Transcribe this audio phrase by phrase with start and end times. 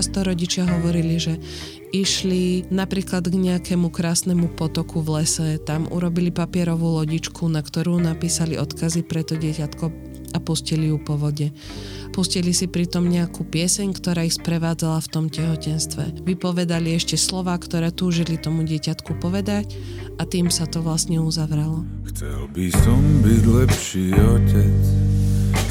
[0.00, 1.36] často rodičia hovorili, že
[1.92, 8.56] išli napríklad k nejakému krásnemu potoku v lese, tam urobili papierovú lodičku, na ktorú napísali
[8.56, 9.92] odkazy pre to dieťatko
[10.32, 11.52] a pustili ju po vode.
[12.16, 16.24] Pustili si pritom nejakú pieseň, ktorá ich sprevádzala v tom tehotenstve.
[16.24, 19.76] Vypovedali ešte slova, ktoré túžili tomu dieťatku povedať
[20.16, 21.84] a tým sa to vlastne uzavralo.
[22.08, 24.80] Chcel by som byť lepší otec,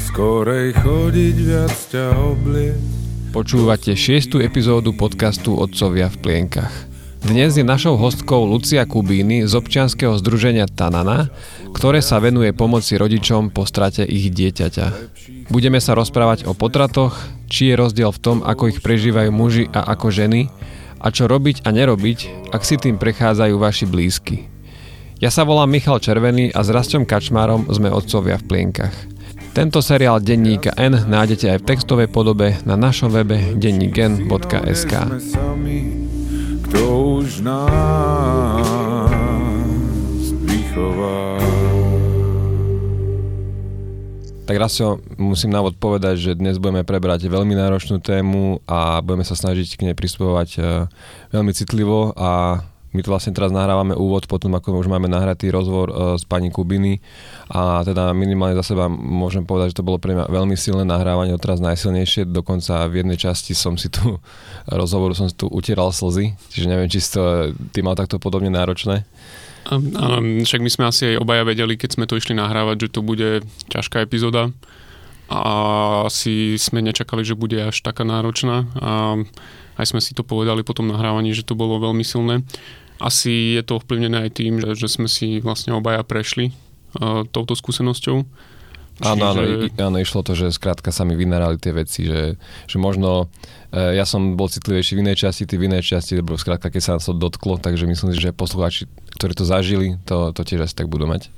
[0.06, 2.99] skorej chodiť viac ťa oblieť.
[3.30, 6.74] Počúvate šiestu epizódu podcastu Otcovia v plienkach.
[7.22, 11.30] Dnes je našou hostkou Lucia Kubíny z občianskeho združenia Tanana,
[11.70, 14.86] ktoré sa venuje pomoci rodičom po strate ich dieťaťa.
[15.46, 19.94] Budeme sa rozprávať o potratoch, či je rozdiel v tom, ako ich prežívajú muži a
[19.94, 20.50] ako ženy
[20.98, 24.50] a čo robiť a nerobiť, ak si tým prechádzajú vaši blízky.
[25.22, 29.19] Ja sa volám Michal Červený a s Rastom Kačmárom sme otcovia v plienkach.
[29.50, 34.92] Tento seriál Denníka N nájdete aj v textovej podobe na našom webe denníkn.sk
[36.70, 36.86] kto
[37.18, 39.10] už nás
[40.46, 41.42] vychová.
[44.46, 44.78] Tak raz
[45.18, 49.90] musím návod povedať, že dnes budeme prebrať veľmi náročnú tému a budeme sa snažiť k
[49.90, 50.60] nej pristupovať e,
[51.34, 55.88] veľmi citlivo a my tu vlastne teraz nahrávame úvod potom, ako už máme nahratý rozhovor
[55.90, 56.98] uh, s pani Kubiny.
[57.54, 61.38] A teda minimálne za seba môžem povedať, že to bolo pre mňa veľmi silné nahrávanie,
[61.38, 64.18] teraz najsilnejšie, dokonca v jednej časti som si tu
[64.80, 68.50] rozhovoru som si tu utieral slzy, čiže neviem, či si to ty mal takto podobne
[68.50, 69.06] náročné.
[69.70, 73.00] Áno, však my sme asi aj obaja vedeli, keď sme to išli nahrávať, že to
[73.04, 74.50] bude ťažká epizóda.
[75.30, 75.42] A
[76.10, 78.66] asi sme nečakali, že bude až taká náročná.
[78.74, 79.14] A
[79.80, 82.44] aj sme si to povedali po tom nahrávaní, že to bolo veľmi silné.
[83.00, 86.52] Asi je to ovplyvnené aj tým, že, že sme si vlastne obaja prešli
[87.00, 88.28] uh, touto skúsenosťou.
[89.00, 89.40] Áno, áno,
[89.80, 92.36] áno, išlo to, že skrátka sa mi vynárali tie veci, že,
[92.68, 93.32] že možno
[93.72, 96.82] e, ja som bol citlivejší v inej časti, ty v inej časti, lebo skrátka, keď
[96.84, 100.76] sa to dotklo, takže myslím si, že poslucháči, ktorí to zažili, to, to tiež asi
[100.76, 101.32] tak budú mať.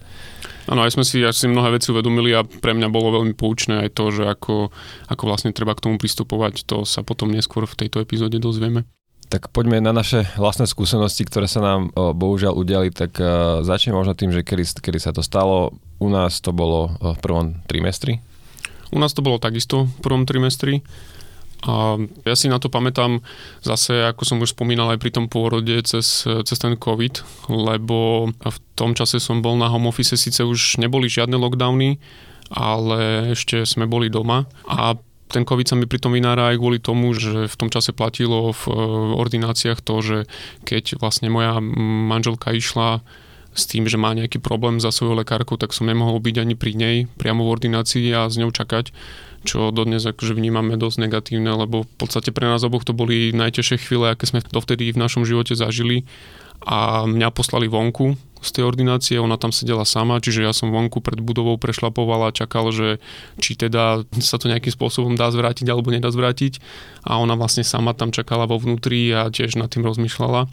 [0.71, 3.99] Áno, aj sme si asi mnohé veci uvedomili a pre mňa bolo veľmi poučné aj
[3.99, 4.71] to, že ako,
[5.11, 8.87] ako vlastne treba k tomu pristupovať, to sa potom neskôr v tejto epizóde dozvieme.
[9.33, 12.93] Tak poďme na naše vlastné skúsenosti, ktoré sa nám o, bohužiaľ udiali.
[12.93, 13.29] Tak uh,
[13.65, 15.73] začnem možno tým, že kedy, kedy sa to stalo.
[15.97, 18.21] U nás to bolo v prvom trimestri.
[18.93, 20.85] U nás to bolo takisto v prvom trimestri.
[21.63, 21.95] A
[22.27, 23.23] ja si na to pamätám
[23.63, 28.59] zase, ako som už spomínal aj pri tom pôrode cez, cez ten COVID, lebo v
[28.75, 32.03] tom čase som bol na home office, síce už neboli žiadne lockdowny,
[32.51, 34.51] ale ešte sme boli doma.
[34.67, 34.99] A
[35.31, 38.63] ten COVID sa mi pritom vynára aj kvôli tomu, že v tom čase platilo v
[39.17, 40.19] ordináciách to, že
[40.69, 43.01] keď vlastne moja manželka išla
[43.53, 46.73] s tým, že má nejaký problém za svojou lekárkou, tak som nemohol byť ani pri
[46.77, 48.93] nej priamo v ordinácii a s ňou čakať,
[49.43, 53.83] čo dodnes akože vnímame dosť negatívne, lebo v podstate pre nás oboch to boli najtežšie
[53.83, 56.07] chvíle, aké sme dovtedy v našom živote zažili
[56.63, 60.99] a mňa poslali vonku z tej ordinácie, ona tam sedela sama, čiže ja som vonku
[60.99, 62.99] pred budovou prešlapoval a čakal, že
[63.39, 66.59] či teda sa to nejakým spôsobom dá zvrátiť alebo nedá zvrátiť
[67.07, 70.51] a ona vlastne sama tam čakala vo vnútri a tiež nad tým rozmýšľala.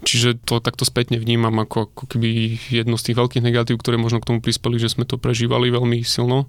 [0.00, 4.22] Čiže to takto spätne vnímam ako, ako keby jedno z tých veľkých negatív, ktoré možno
[4.22, 6.48] k tomu prispeli, že sme to prežívali veľmi silno.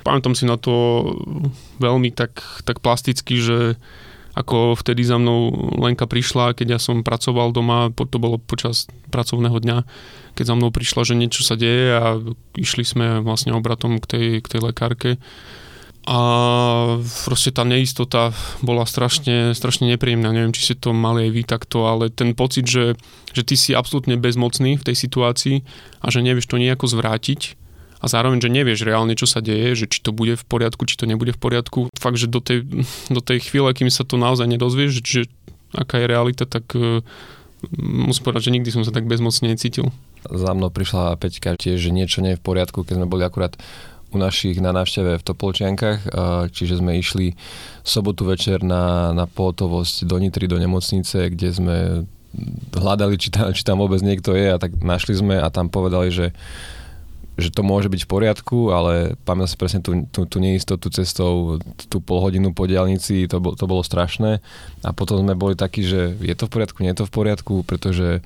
[0.00, 1.04] Pamätám si na to
[1.78, 3.58] veľmi tak, tak plasticky, že
[4.30, 9.58] ako vtedy za mnou Lenka prišla, keď ja som pracoval doma, to bolo počas pracovného
[9.58, 9.78] dňa,
[10.38, 12.16] keď za mnou prišla, že niečo sa deje a
[12.54, 15.10] išli sme vlastne obratom k tej, k tej lekárke.
[16.08, 16.20] A
[17.28, 18.32] proste tá neistota
[18.64, 20.32] bola strašne, strašne nepríjemná.
[20.32, 22.96] Neviem, či ste to mali aj vy takto, ale ten pocit, že,
[23.36, 25.56] že ty si absolútne bezmocný v tej situácii
[26.00, 27.60] a že nevieš to nejako zvrátiť,
[28.00, 30.96] a zároveň, že nevieš reálne, čo sa deje, že či to bude v poriadku, či
[30.96, 31.92] to nebude v poriadku.
[32.00, 32.64] Fakt, že do tej,
[33.16, 35.28] do tej chvíle, kým sa to naozaj nedozvieš, že
[35.76, 37.04] aká je realita, tak uh,
[37.78, 39.92] musím povedať, že nikdy som sa tak bezmocne necítil.
[40.24, 43.54] Za mnou prišla Peťka tiež, že niečo nie je v poriadku, keď sme boli akurát
[44.10, 46.02] u našich na návšteve v Topolčiankach,
[46.50, 47.38] čiže sme išli
[47.86, 51.76] sobotu večer na, na pohotovosť do Nitry, do nemocnice, kde sme
[52.74, 56.10] hľadali, či tam, či tam vôbec niekto je a tak našli sme a tam povedali,
[56.10, 56.26] že
[57.40, 61.58] že to môže byť v poriadku, ale pamätám si presne tú, tú, tú neistotu cestou,
[61.88, 64.44] tú pol hodinu po diálnici, to, bol, to bolo strašné.
[64.84, 67.54] A potom sme boli takí, že je to v poriadku, nie je to v poriadku,
[67.64, 68.20] pretože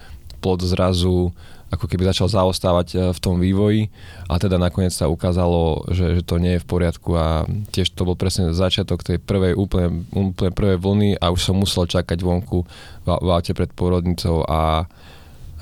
[0.44, 1.32] plod zrazu
[1.74, 3.90] ako keby začal zaostávať e, v tom vývoji
[4.30, 8.06] a teda nakoniec sa ukázalo, že, že to nie je v poriadku a tiež to
[8.06, 12.62] bol presne začiatok tej prvej úplne, úplne prvej vlny a už som musel čakať vonku
[13.02, 14.86] v, v aute pred porodnicou a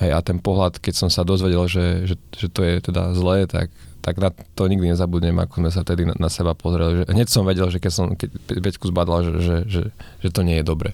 [0.02, 3.46] Hej, a ten pohľad, keď som sa dozvedel, že, že, že to je teda zlé,
[3.46, 3.70] tak,
[4.02, 7.06] tak na to nikdy nezabudnem, ako sme sa tedy na, na seba pozreli.
[7.06, 10.42] Že hneď som vedel, že keď som keď Peťku zbadal, že, že, že, že to
[10.42, 10.90] nie je dobre.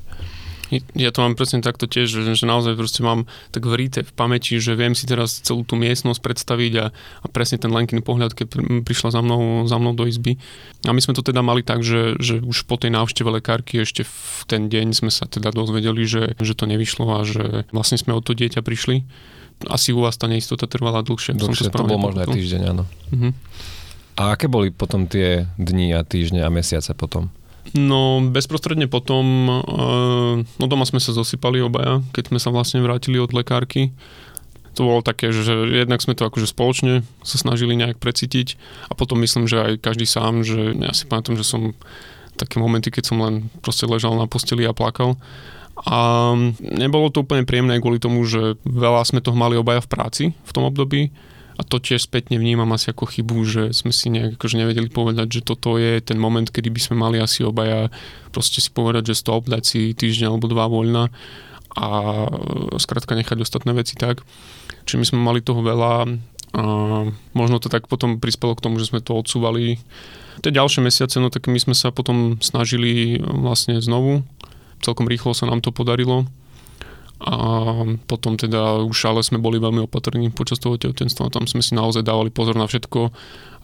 [0.93, 3.25] Ja to mám presne takto tiež, že, že naozaj proste mám
[3.57, 7.57] tak vríte v pamäti, že viem si teraz celú tú miestnosť predstaviť a, a presne
[7.57, 10.37] ten Lenkin pohľad, keď prišla za mnou, za mnou do izby.
[10.85, 14.05] A my sme to teda mali tak, že, že už po tej návšteve lekárky ešte
[14.05, 18.13] v ten deň sme sa teda dozvedeli, že, že to nevyšlo a že vlastne sme
[18.13, 19.09] od to dieťa prišli.
[19.73, 21.35] Asi u vás tá neistota trvala dlhšie.
[21.35, 22.85] Dlhšie, to, to bolo možno aj týždeň, áno.
[23.11, 23.33] Uh-huh.
[24.21, 27.33] A aké boli potom tie dni a týždne a mesiace potom?
[27.77, 33.21] No, bezprostredne potom, eh, no doma sme sa zosypali obaja, keď sme sa vlastne vrátili
[33.21, 33.93] od lekárky.
[34.77, 38.55] To bolo také, že jednak sme to akože spoločne sa snažili nejak precítiť
[38.89, 41.75] a potom myslím, že aj každý sám, že ja si pamätám, že som
[42.39, 45.19] také momenty, keď som len proste ležal na posteli a plakal.
[45.83, 46.31] A
[46.63, 50.51] nebolo to úplne príjemné kvôli tomu, že veľa sme toho mali obaja v práci v
[50.55, 51.11] tom období
[51.59, 55.43] a to tiež spätne vnímam asi ako chybu, že sme si nejak akože nevedeli povedať,
[55.43, 57.91] že toto je ten moment, kedy by sme mali asi obaja
[58.31, 61.11] proste si povedať, že stop, dať si týždeň alebo dva voľna
[61.75, 61.89] a
[62.79, 64.23] skrátka nechať ostatné veci tak.
[64.87, 66.07] Čiže my sme mali toho veľa
[66.49, 66.65] a
[67.37, 69.77] možno to tak potom prispelo k tomu, že sme to odsúvali.
[70.41, 74.25] Tie ďalšie mesiace, no tak my sme sa potom snažili vlastne znovu.
[74.81, 76.25] Celkom rýchlo sa nám to podarilo
[77.19, 77.35] a
[78.07, 82.07] potom teda už ale sme boli veľmi opatrní počas toho tehotenstva, tam sme si naozaj
[82.07, 83.11] dávali pozor na všetko.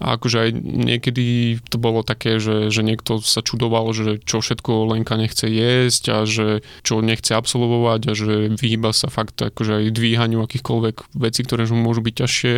[0.02, 4.90] A akože aj niekedy to bolo také, že, že niekto sa čudoval, že čo všetko
[4.90, 9.94] Lenka nechce jesť a že čo nechce absolvovať a že vyhýba sa fakt akože aj
[9.94, 12.54] dvíhaniu akýchkoľvek vecí, ktoré môžu byť ťažšie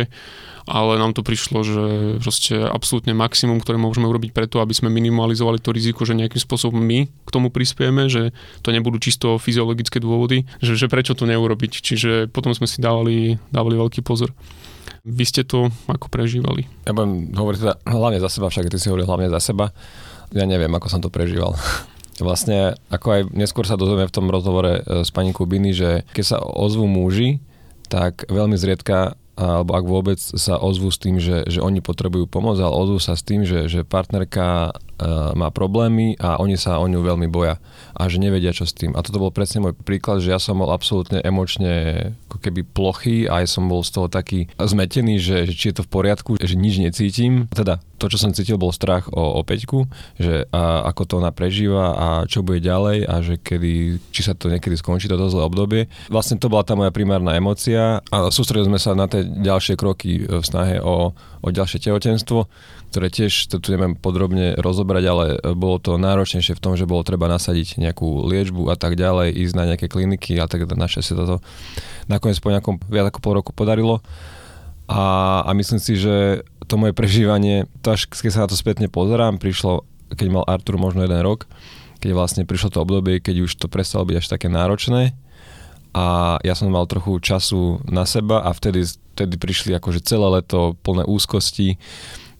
[0.67, 1.83] ale nám to prišlo, že
[2.19, 6.77] proste absolútne maximum, ktoré môžeme urobiť preto, aby sme minimalizovali to riziko, že nejakým spôsobom
[6.77, 11.79] my k tomu prispieme, že to nebudú čisto fyziologické dôvody, že, že prečo to neurobiť.
[11.79, 14.35] Čiže potom sme si dávali, dávali veľký pozor.
[15.07, 16.67] Vy ste to ako prežívali?
[16.83, 19.71] Ja budem hovoriť teda hlavne za seba, však ty si hovoril hlavne za seba.
[20.35, 21.55] Ja neviem, ako som to prežíval.
[22.19, 26.25] Vlastne, ako aj neskôr sa dozvieme v tom rozhovore e, s pani Kubiny, že keď
[26.25, 27.39] sa ozvú muži,
[27.87, 32.57] tak veľmi zriedka alebo ak vôbec sa ozvú s tým, že, že oni potrebujú pomoc,
[32.57, 36.89] ale ozvú sa s tým, že, že partnerka uh, má problémy a oni sa o
[36.89, 37.61] ňu veľmi boja
[37.93, 38.97] a že nevedia čo s tým.
[38.97, 43.29] A toto bol presne môj príklad, že ja som bol absolútne emočne ako keby plochý
[43.29, 46.31] a aj som bol z toho taký zmetený, že, že či je to v poriadku,
[46.41, 47.45] že nič necítim.
[47.53, 51.33] Teda to, čo som cítil, bol strach o, o Peťku, že a, ako to ona
[51.33, 55.43] prežíva a čo bude ďalej a že kedy, či sa to niekedy skončí toto zlé
[55.43, 55.81] obdobie.
[56.07, 60.23] Vlastne to bola tá moja primárna emocia a sústredili sme sa na tie ďalšie kroky
[60.23, 62.45] v snahe o, o ďalšie tehotenstvo,
[62.93, 65.25] ktoré tiež to tu neviem podrobne rozobrať, ale
[65.57, 69.53] bolo to náročnejšie v tom, že bolo treba nasadiť nejakú liečbu a tak ďalej, ísť
[69.57, 71.43] na nejaké kliniky a tak naše sa toto
[72.07, 73.99] nakoniec po nejakom viac ako pol roku podarilo.
[74.87, 78.91] A, a myslím si, že to moje prežívanie, to až keď sa na to spätne
[78.91, 81.47] pozerám, prišlo, keď mal Artur možno jeden rok,
[82.03, 85.15] keď vlastne prišlo to obdobie, keď už to prestalo byť až také náročné
[85.97, 88.85] a ja som mal trochu času na seba a vtedy,
[89.17, 91.81] vtedy prišli akože celé leto plné úzkosti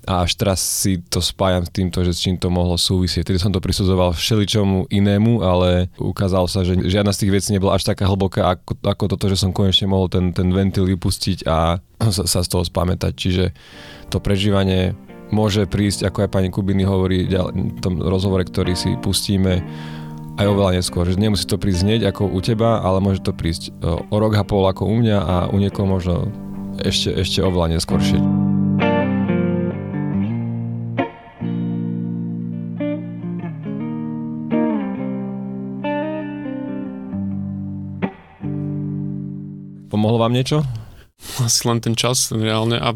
[0.08, 3.28] a až teraz si to spájam s týmto, že s čím to mohlo súvisieť.
[3.28, 7.76] Vtedy som to prisudzoval všeličomu inému, ale ukázalo sa, že žiadna z tých vecí nebola
[7.76, 11.84] až taká hlboká ako, ako toto, že som konečne mohol ten, ten ventil vypustiť a
[12.16, 13.14] sa, sa z toho spamätať.
[13.20, 13.46] Čiže
[14.08, 14.96] to prežívanie
[15.32, 19.60] môže prísť, ako aj pani Kubiny hovorí v tom rozhovore, ktorý si pustíme,
[20.38, 21.10] aj oveľa neskôr.
[21.10, 24.38] Že nemusí to prísť hneď ako u teba, ale môže to prísť e, o rok
[24.38, 26.30] a pol ako u mňa a u niekoho možno
[26.78, 28.22] ešte, ešte oveľa neskôršie.
[39.90, 40.62] Pomohlo vám niečo?
[41.42, 42.94] Asi len ten čas reálne a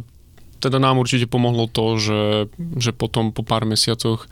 [0.62, 2.24] teda nám určite pomohlo to, že,
[2.78, 4.30] že potom po pár mesiacoch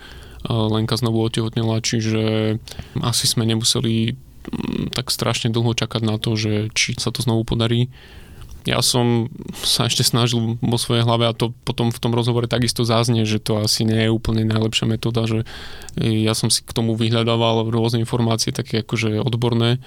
[0.47, 2.55] Lenka znovu otehotnila, čiže
[3.03, 7.43] asi sme nemuseli mm, tak strašne dlho čakať na to, že či sa to znovu
[7.43, 7.91] podarí.
[8.67, 9.31] Ja som
[9.63, 13.39] sa ešte snažil vo svojej hlave a to potom v tom rozhovore takisto záznie, že
[13.39, 15.47] to asi nie je úplne najlepšia metóda, že
[15.99, 19.79] ja som si k tomu vyhľadával rôzne informácie, také akože odborné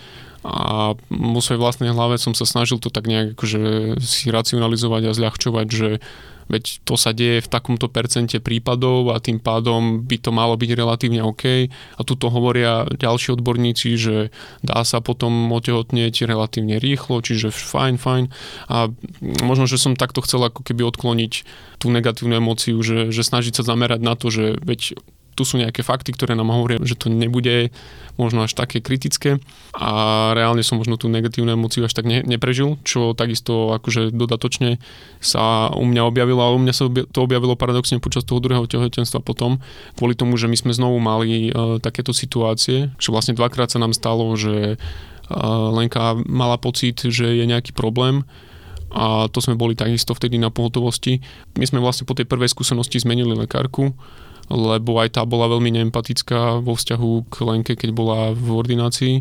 [0.42, 5.16] a vo svojej vlastnej hlave som sa snažil to tak nejak akože si racionalizovať a
[5.16, 5.88] zľahčovať, že
[6.50, 10.70] veď to sa deje v takomto percente prípadov a tým pádom by to malo byť
[10.74, 11.70] relatívne OK.
[11.70, 14.16] A tu to hovoria ďalší odborníci, že
[14.60, 18.24] dá sa potom otehotnieť relatívne rýchlo, čiže fajn, fajn.
[18.68, 18.90] A
[19.46, 21.32] možno, že som takto chcel ako keby odkloniť
[21.78, 24.98] tú negatívnu emóciu, že, že snažiť sa zamerať na to, že veď
[25.42, 27.74] tu sú nejaké fakty, ktoré nám hovoria, že to nebude
[28.14, 29.42] možno až také kritické
[29.74, 29.90] a
[30.38, 34.78] reálne som možno tú negatívnu emóciu až tak ne, neprežil, čo takisto akože dodatočne
[35.18, 39.18] sa u mňa objavilo, ale u mňa sa to objavilo paradoxne počas toho druhého tehotenstva
[39.18, 39.58] potom,
[39.98, 43.90] kvôli tomu, že my sme znovu mali uh, takéto situácie, že vlastne dvakrát sa nám
[43.98, 48.22] stalo, že uh, Lenka mala pocit, že je nejaký problém
[48.92, 51.24] a to sme boli takisto vtedy na pohotovosti.
[51.56, 53.96] My sme vlastne po tej prvej skúsenosti zmenili lekárku,
[54.50, 59.14] lebo aj tá bola veľmi neempatická vo vzťahu k Lenke, keď bola v ordinácii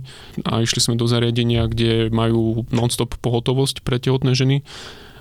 [0.47, 4.65] a išli sme do zariadenia, kde majú non-stop pohotovosť pre tehotné ženy.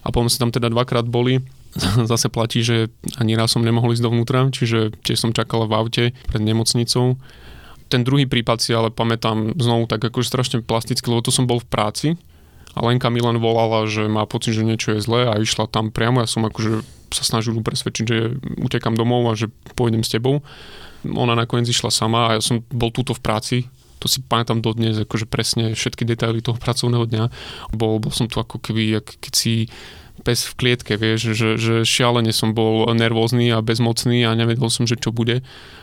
[0.01, 1.45] A potom sa tam teda dvakrát boli.
[2.11, 2.89] Zase platí, že
[3.21, 7.21] ani raz som nemohol ísť dovnútra, čiže tiež som čakala v aute pred nemocnicou.
[7.91, 11.59] Ten druhý prípad si ale pamätám znovu tak akože strašne plasticky, lebo to som bol
[11.59, 12.09] v práci
[12.75, 15.91] a Lenka mi len volala, že má pocit, že niečo je zlé a išla tam
[15.91, 16.23] priamo.
[16.23, 20.47] Ja som akože sa snažil presvedčiť, že utekam domov a že pôjdem s tebou.
[21.03, 23.57] Ona nakoniec išla sama a ja som bol túto v práci.
[24.01, 27.25] To si pamätám dodnes, akože presne všetky detaily toho pracovného dňa.
[27.77, 29.69] Bol, bol som tu ako keby, keď si
[30.21, 34.85] pes v klietke, vieš, že, že šialene som bol nervózny a bezmocný a nevedel som,
[34.85, 35.41] že čo bude.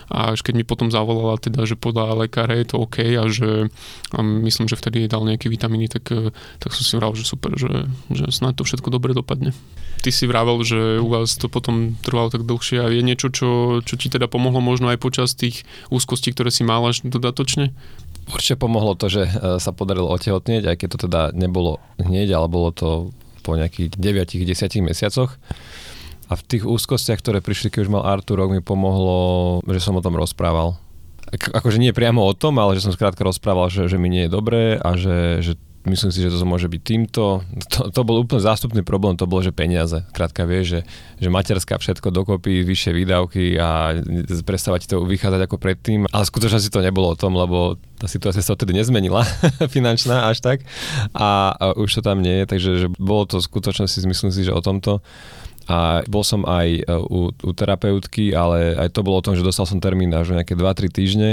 [0.07, 3.67] A až keď mi potom zavolala teda, že podľa lekára je to OK a že
[4.15, 6.31] a myslím, že vtedy dal nejaké vitamíny, tak, eh,
[6.63, 9.51] tak som si vral, že super, že, že snáď to všetko dobre dopadne.
[9.99, 13.81] Ty si vravel, že u vás to potom trvalo tak dlhšie a je niečo, čo,
[13.83, 17.75] čo ti teda pomohlo možno aj počas tých úzkostí, ktoré si mal až dodatočne?
[18.31, 22.47] Určite pomohlo to, že eh, sa podarilo otehotnieť, aj keď to teda nebolo hneď, ale
[22.47, 23.11] bolo to
[23.47, 25.39] po nejakých 9-10 mesiacoch.
[26.27, 30.03] A v tých úzkostiach, ktoré prišli, keď už mal Artur mi pomohlo, že som o
[30.03, 30.75] tom rozprával.
[31.31, 34.31] Akože nie priamo o tom, ale že som skrátka rozprával, že, že mi nie je
[34.35, 35.55] dobré a že, že
[35.87, 37.41] myslím si, že to môže byť týmto.
[37.73, 40.03] To, to bol úplne zástupný problém, to bolo, že peniaze.
[40.11, 40.79] Krátka vie, že,
[41.17, 43.97] že materská všetko dokopy, vyššie výdavky a
[44.43, 46.05] prestávať to vychádzať ako predtým.
[46.11, 49.25] Ale skutočne si to nebolo o tom, lebo tá situácia sa odtedy nezmenila,
[49.75, 50.67] finančná až tak.
[51.15, 54.45] A, a už to tam nie je, takže že bolo to skutočne si myslím si,
[54.45, 54.99] že o tomto.
[55.67, 59.67] A bol som aj u, u terapeutky, ale aj to bolo o tom, že dostal
[59.67, 61.31] som termín až nejaké 2-3 týždne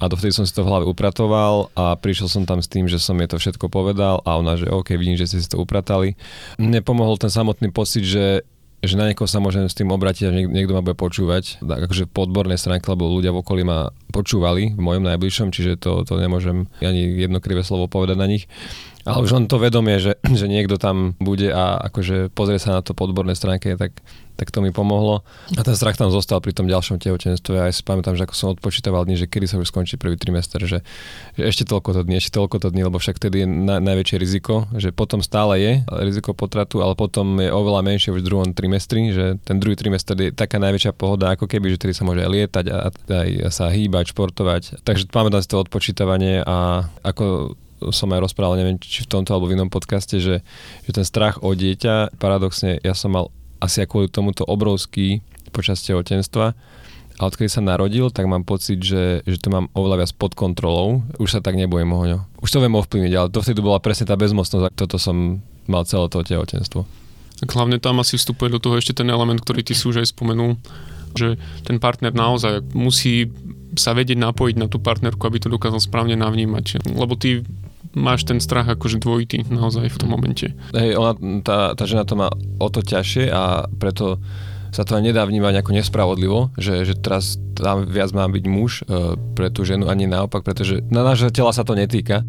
[0.00, 2.96] a dovtedy som si to v hlave upratoval a prišiel som tam s tým, že
[2.96, 6.16] som jej to všetko povedal a ona, že OK, vidím, že ste si to upratali.
[6.56, 8.42] Mne pomohol ten samotný pocit, že
[8.80, 11.60] že na niekoho sa môžem s tým obratiť a niekto ma bude počúvať.
[11.60, 15.76] Tak akože po odbornej stránke, lebo ľudia v okolí ma počúvali v mojom najbližšom, čiže
[15.76, 18.48] to, to nemôžem ani jedno krivé slovo povedať na nich.
[19.10, 22.82] Ale už len to vedomie, že, že niekto tam bude a akože pozrie sa na
[22.82, 23.98] to po odbornej stránke, tak,
[24.38, 25.26] tak to mi pomohlo.
[25.58, 27.60] A ten strach tam zostal pri tom ďalšom tehotenstve.
[27.60, 30.62] Ja si pamätám, že ako som odpočítaval dní, že kedy sa už skončí prvý trimester,
[30.64, 30.80] že,
[31.36, 34.16] že ešte toľko to dní, ešte toľko to dní, lebo však tedy je na, najväčšie
[34.16, 38.48] riziko, že potom stále je riziko potratu, ale potom je oveľa menšie už v druhom
[38.56, 42.24] trimestri, že ten druhý trimester je taká najväčšia pohoda, ako keby, že tedy sa môže
[42.24, 44.80] aj lietať a aj sa hýbať, športovať.
[44.86, 47.56] Takže pamätám si to odpočítavanie a ako
[47.88, 50.44] som aj rozprával, neviem, či v tomto alebo v inom podcaste, že,
[50.84, 56.52] že ten strach o dieťa, paradoxne, ja som mal asi kvôli tomuto obrovský počas tehotenstva,
[57.20, 61.04] a odkedy sa narodil, tak mám pocit, že, že to mám oveľa viac pod kontrolou.
[61.20, 62.24] Už sa tak nebojím ho.
[62.40, 66.08] Už to viem ovplyvniť, ale to vtedy bola presne tá bezmocnosť, toto som mal celé
[66.08, 66.88] to tehotenstvo.
[67.44, 70.16] Tak hlavne tam asi vstupuje do toho ešte ten element, ktorý ty si už aj
[70.16, 70.56] spomenul,
[71.12, 71.36] že
[71.68, 73.28] ten partner naozaj musí
[73.76, 76.88] sa vedieť napojiť na tú partnerku, aby to dokázal správne navnímať.
[76.88, 77.44] Lebo ty
[77.94, 80.54] máš ten strach akože dvojitý naozaj v tom momente.
[80.74, 82.30] Hej, ona, tá, tá žena to má
[82.62, 84.22] o to ťažšie a preto
[84.70, 89.18] sa to nedá vnímať ako nespravodlivo, že, že teraz tam viac má byť muž e,
[89.34, 92.22] pre tú ženu, ani naopak, pretože na nášho tela sa to netýka.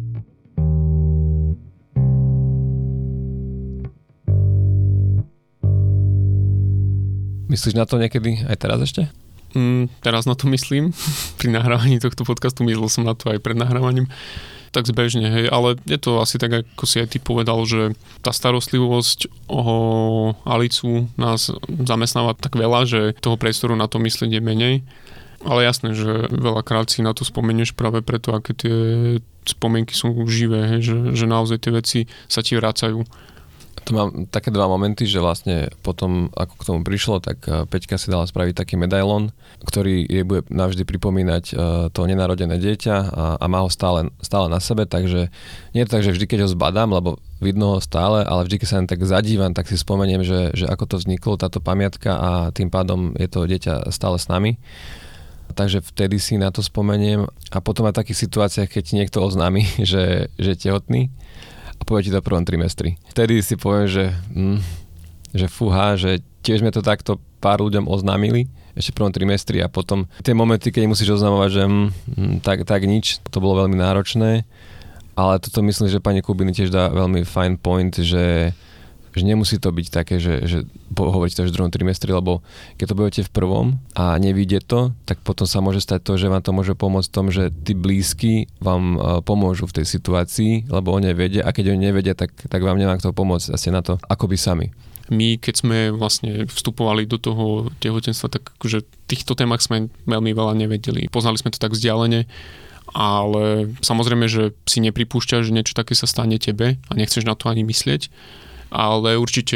[7.46, 9.06] Myslíš na to niekedy aj teraz ešte?
[9.52, 10.90] Mm, teraz na to myslím.
[11.38, 14.08] Pri nahrávaní tohto podcastu myslel som na to aj pred nahrávaním
[14.72, 17.92] tak zbežne, hej, ale je to asi tak, ako si aj ty povedal, že
[18.24, 24.80] tá starostlivosť o Alicu nás zamestnáva tak veľa, že toho priestoru na to myslieť menej.
[25.42, 28.76] Ale jasné, že veľakrát si na to spomenieš práve preto, aké tie
[29.42, 32.00] spomienky sú živé, hej, že, že naozaj tie veci
[32.30, 33.02] sa ti vracajú.
[33.92, 38.00] Tu mám také dva momenty, že vlastne potom, ako k tomu prišlo, tak eh, Peťka
[38.00, 39.36] si dala spraviť taký medailon,
[39.68, 41.56] ktorý jej bude navždy pripomínať eh,
[41.92, 45.28] to nenarodené dieťa a, a má ho stále, stále na sebe, takže
[45.76, 48.64] nie je to tak, že vždy, keď ho zbadám, lebo vidno ho stále, ale vždy,
[48.64, 52.16] keď sa len tak zadívam, tak si spomeniem, že, že ako to vzniklo, táto pamiatka
[52.16, 54.56] a tým pádom je to dieťa stále s nami
[55.52, 57.28] takže vtedy si na to spomeniem.
[57.52, 61.12] A potom aj v takých situáciách, keď niekto oznámi, že, že je tehotný,
[61.82, 62.94] a povie ti to v prvom trimestri.
[63.10, 64.62] Vtedy si poviem, že hm,
[65.32, 68.46] že fúha, že tiež sme to takto pár ľuďom oznámili,
[68.76, 72.64] ešte v prvom trimestri a potom tie momenty, keď musíš oznamovať, že mm, mm, tak,
[72.64, 74.48] tak nič, to bolo veľmi náročné.
[75.12, 78.56] Ale toto myslím, že pani Kubiny tiež dá veľmi fine point, že
[79.12, 80.58] že nemusí to byť také, že, že
[80.96, 82.40] hovoriť to až v druhom trimestri, lebo
[82.80, 86.32] keď to budete v prvom a nevidie to, tak potom sa môže stať to, že
[86.32, 90.72] vám to môže pomôcť v tom, že tí blízky vám e, pomôžu v tej situácii,
[90.72, 93.84] lebo oni vedia a keď oni nevedia, tak, tak vám nemá kto pomôcť asi na
[93.84, 94.68] to, ako by sami
[95.12, 100.56] my, keď sme vlastne vstupovali do toho tehotenstva, tak akože týchto témach sme veľmi veľa
[100.56, 101.12] nevedeli.
[101.12, 102.24] Poznali sme to tak vzdialene,
[102.92, 107.52] ale samozrejme, že si nepripúšťaš, že niečo také sa stane tebe a nechceš na to
[107.52, 108.08] ani myslieť
[108.72, 109.54] ale určite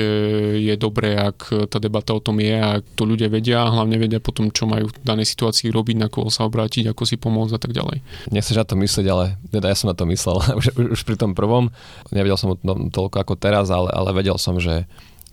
[0.61, 4.21] je dobré, ak tá debata o tom je a to ľudia vedia a hlavne vedia
[4.21, 7.61] potom, čo majú v danej situácii robiť, na koho sa obrátiť, ako si pomôcť a
[7.61, 8.05] tak ďalej.
[8.29, 11.33] Nechceš na to myslieť, ale teda ja som na to myslel už, už pri tom
[11.33, 11.73] prvom.
[12.13, 14.85] Nevedel som to toľko ako teraz, ale, ale vedel som, že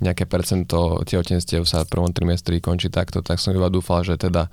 [0.03, 4.51] nejaké percento tehotenstiev sa v prvom trimestri končí takto, tak som iba dúfal, že teda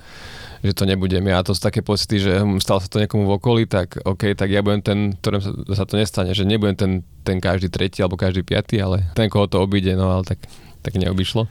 [0.60, 1.40] že to nebudem ja.
[1.40, 4.36] A to sú také pocity, že hm, stalo sa to niekomu v okolí, tak OK,
[4.36, 6.92] tak ja budem ten, ktorým sa, sa to nestane, že nebudem ten,
[7.24, 10.38] ten každý tretí alebo každý piatý, ale ten, koho to obíde, no ale tak
[10.80, 11.44] tak neobyšlo.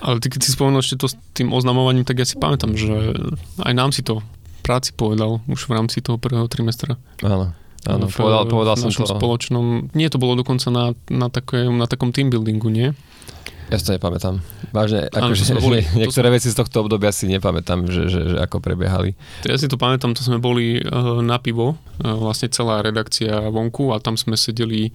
[0.00, 3.12] Ale ty, keď si spomenul ešte to s tým oznamovaním, tak ja si pamätám, že
[3.60, 4.24] aj nám si to
[4.64, 6.96] práci povedal už v rámci toho prvého trimestra.
[7.20, 7.52] Áno.
[7.82, 9.10] Áno, v, povedal, povedal v som to.
[9.10, 12.94] spoločnom, nie to bolo dokonca na, na, také, na takom team buildingu, nie?
[13.72, 14.44] Ja si to nepamätám.
[14.68, 16.34] Vážne, akože boli, niektoré to...
[16.36, 19.16] veci z tohto obdobia si nepamätám, že, že, že ako prebiehali.
[19.42, 23.48] To ja si to pamätám, to sme boli uh, na pivo, uh, vlastne celá redakcia
[23.48, 24.92] vonku a tam sme sedeli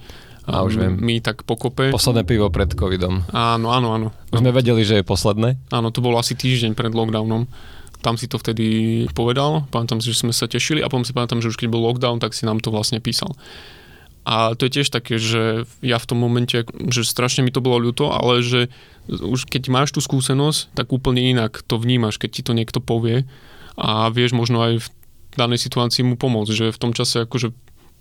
[0.48, 0.96] a už viem.
[0.96, 1.92] My tak pokope.
[1.92, 3.20] Posledné pivo pred covidom.
[3.36, 4.08] Áno, áno, áno.
[4.32, 5.60] Už sme vedeli, že je posledné?
[5.68, 7.44] Áno, to bolo asi týždeň pred lockdownom.
[8.00, 11.42] Tam si to vtedy povedal, pamätám si, že sme sa tešili a potom si pamätám,
[11.42, 13.34] že už keď bol lockdown, tak si nám to vlastne písal.
[14.28, 17.80] A to je tiež také, že ja v tom momente, že strašne mi to bolo
[17.80, 18.68] ľúto, ale že
[19.08, 23.24] už keď máš tú skúsenosť, tak úplne inak to vnímaš, keď ti to niekto povie.
[23.80, 24.86] A vieš možno aj v
[25.32, 27.56] danej situácii mu pomôcť, že v tom čase akože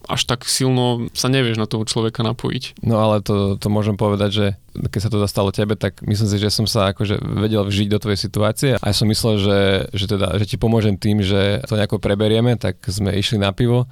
[0.08, 2.84] až tak silno sa nevieš na toho človeka napojiť.
[2.84, 4.46] No ale to, to môžem povedať, že
[4.78, 8.00] keď sa to dostalo tebe, tak myslím si, že som sa akože vedel vžiť do
[8.04, 8.72] tvojej situácie.
[8.80, 9.60] A ja som myslel, že,
[9.96, 13.88] že, teda, že ti pomôžem tým, že to nejako preberieme, tak sme išli na pivo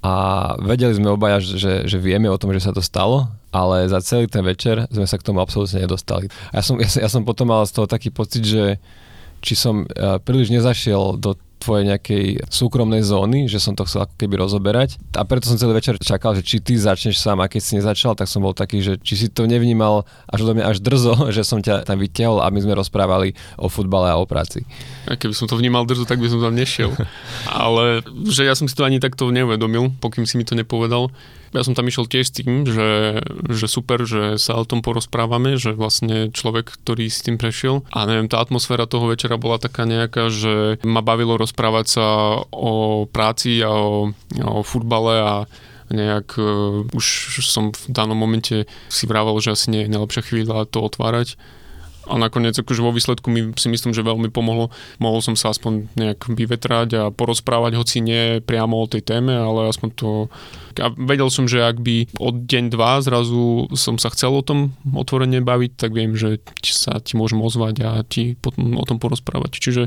[0.00, 0.12] a
[0.64, 4.24] vedeli sme obaja, že, že vieme o tom, že sa to stalo, ale za celý
[4.24, 6.32] ten večer sme sa k tomu absolútne nedostali.
[6.56, 8.80] A ja som, ja, ja som potom mal z toho taký pocit, že
[9.44, 14.16] či som uh, príliš nezašiel do tvojej nejakej súkromnej zóny, že som to chcel ako
[14.16, 14.96] keby rozoberať.
[15.14, 18.16] A preto som celý večer čakal, že či ty začneš sám a keď si nezačal,
[18.16, 21.44] tak som bol taký, že či si to nevnímal až do mňa až drzo, že
[21.44, 24.64] som ťa tam vyťahol, aby sme rozprávali o futbale a o práci.
[25.04, 26.96] A keby som to vnímal drzo, tak by som tam nešiel.
[27.46, 31.12] Ale že ja som si to ani takto neuvedomil, pokým si mi to nepovedal.
[31.50, 35.58] Ja som tam išiel tiež s tým, že, že super, že sa o tom porozprávame,
[35.58, 37.82] že vlastne človek, ktorý s tým prešiel.
[37.90, 42.06] A neviem, tá atmosféra toho večera bola taká nejaká, že ma bavilo rozprávať sa
[42.54, 45.34] o práci a o, o futbale a
[45.90, 50.70] nejak uh, už som v danom momente si vrával, že asi nie je najlepšia chvíľa
[50.70, 51.34] to otvárať
[52.10, 54.74] a nakoniec akože vo výsledku mi si myslím, že veľmi pomohlo.
[54.98, 59.70] Mohol som sa aspoň nejak vyvetrať a porozprávať, hoci nie priamo o tej téme, ale
[59.70, 60.08] aspoň to...
[60.82, 64.74] A vedel som, že ak by od deň dva zrazu som sa chcel o tom
[64.90, 69.62] otvorene baviť, tak viem, že sa ti môžem ozvať a ti potom o tom porozprávať.
[69.62, 69.82] Čiže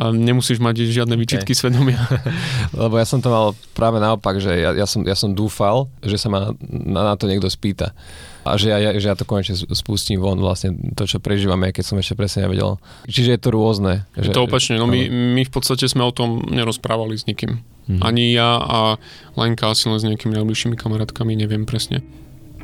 [0.00, 1.60] nemusíš mať žiadne výčitky okay.
[1.60, 2.00] svedomia.
[2.80, 6.16] Lebo ja som to mal práve naopak, že ja, ja, som, ja som dúfal, že
[6.16, 7.92] sa ma na, na to niekto spýta
[8.44, 11.96] a že ja, že ja to konečne spustím von vlastne to, čo prežívame, keď som
[12.00, 12.80] ešte presne nevedel.
[13.04, 14.08] Čiže je to rôzne.
[14.16, 17.60] Že, je to opačne, no my, my v podstate sme o tom nerozprávali s nikým.
[17.60, 18.00] Mm-hmm.
[18.06, 18.78] Ani ja a
[19.34, 22.00] Lenka asi len s nejakými najbližšími kamarátkami, neviem presne.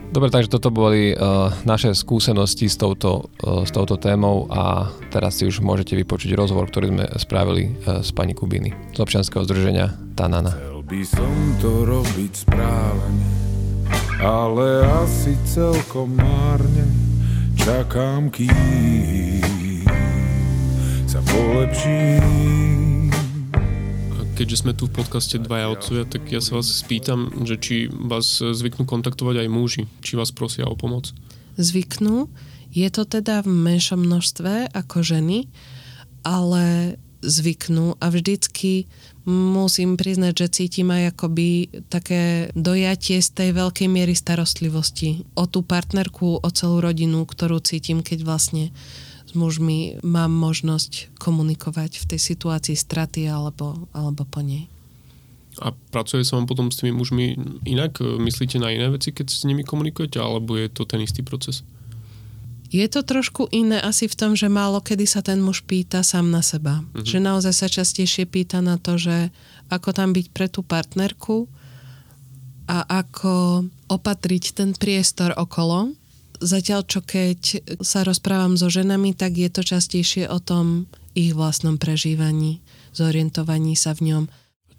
[0.06, 5.42] Dobre, takže toto boli uh, naše skúsenosti s touto, uh, s touto témou a teraz
[5.42, 9.98] si už môžete vypočuť rozhovor, ktorý sme spravili uh, s pani Kubiny z občianskeho združenia
[10.14, 10.54] Tanana.
[10.54, 13.35] Chcel by som to robiť správne
[14.20, 16.88] ale asi celkom márne
[17.60, 19.84] čakám, kým
[21.04, 23.12] sa polepším.
[24.36, 28.40] Keďže sme tu v podcaste Dvaja otcovia, tak ja sa vás spýtam, že či vás
[28.40, 31.08] zvyknú kontaktovať aj muži, či vás prosia o pomoc.
[31.56, 32.28] Zvyknú.
[32.68, 35.48] Je to teda v menšom množstve ako ženy,
[36.20, 36.96] ale
[37.26, 38.86] zvyknú a vždycky
[39.26, 45.66] musím priznať, že cítim aj akoby také dojatie z tej veľkej miery starostlivosti o tú
[45.66, 48.70] partnerku, o celú rodinu, ktorú cítim, keď vlastne
[49.26, 54.70] s mužmi mám možnosť komunikovať v tej situácii straty alebo, alebo po nej.
[55.58, 57.34] A pracuje sa vám potom s tými mužmi
[57.64, 57.98] inak?
[57.98, 61.64] Myslíte na iné veci, keď s nimi komunikujete, alebo je to ten istý proces?
[62.70, 66.34] Je to trošku iné asi v tom, že málo kedy sa ten muž pýta sám
[66.34, 66.82] na seba.
[66.82, 67.06] Mm-hmm.
[67.06, 69.30] Že naozaj sa častejšie pýta na to, že
[69.70, 71.46] ako tam byť pre tú partnerku
[72.66, 75.94] a ako opatriť ten priestor okolo.
[76.42, 81.80] Zatiaľ, čo keď sa rozprávam so ženami, tak je to častejšie o tom ich vlastnom
[81.80, 82.60] prežívaní,
[82.92, 84.24] zorientovaní sa v ňom.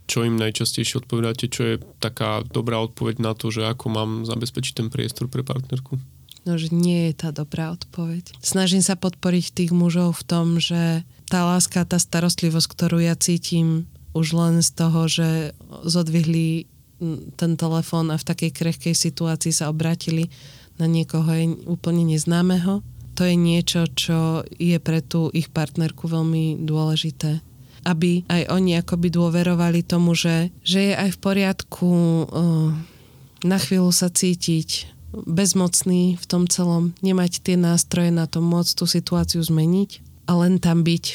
[0.08, 1.50] Čo im najčastejšie odpovedáte?
[1.52, 5.98] Čo je taká dobrá odpoveď na to, že ako mám zabezpečiť ten priestor pre partnerku?
[6.46, 8.36] No, že nie je tá dobrá odpoveď.
[8.44, 13.90] Snažím sa podporiť tých mužov v tom, že tá láska, tá starostlivosť, ktorú ja cítim
[14.16, 15.30] už len z toho, že
[15.86, 16.66] zodvihli
[17.38, 20.34] ten telefón a v takej krehkej situácii sa obratili
[20.82, 21.30] na niekoho
[21.70, 22.82] úplne neznámeho.
[23.18, 27.42] To je niečo, čo je pre tú ich partnerku veľmi dôležité.
[27.86, 32.74] Aby aj oni akoby dôverovali tomu, že, že je aj v poriadku uh,
[33.46, 38.86] na chvíľu sa cítiť bezmocný v tom celom, nemať tie nástroje na to môcť tú
[38.86, 41.06] situáciu zmeniť a len tam byť.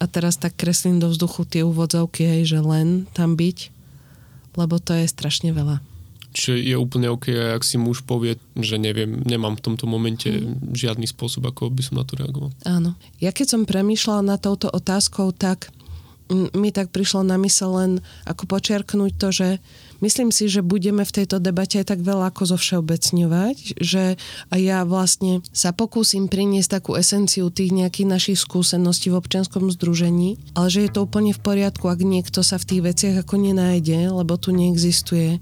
[0.00, 3.68] A teraz tak kreslím do vzduchu tie úvodzovky, hej, že len tam byť,
[4.56, 5.84] lebo to je strašne veľa.
[6.30, 10.72] Čiže je úplne OK, ak si muž povie, že neviem, nemám v tomto momente mm.
[10.78, 12.54] žiadny spôsob, ako by som na to reagoval.
[12.62, 12.94] Áno.
[13.18, 15.74] Ja keď som premýšľala na touto otázkou, tak
[16.30, 17.92] mi tak prišlo na mysel len
[18.22, 19.48] ako počiarknúť to, že
[20.00, 24.20] myslím si, že budeme v tejto debate aj tak veľa ako zo všeobecňovať, že
[24.52, 30.68] ja vlastne sa pokúsim priniesť takú esenciu tých nejakých našich skúseností v občianskom združení, ale
[30.68, 34.36] že je to úplne v poriadku, ak niekto sa v tých veciach ako nenájde, lebo
[34.40, 35.38] tu neexistuje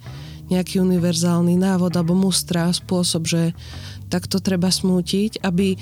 [0.48, 3.52] nejaký univerzálny návod alebo mustra, spôsob, že
[4.08, 5.76] takto treba smútiť, aby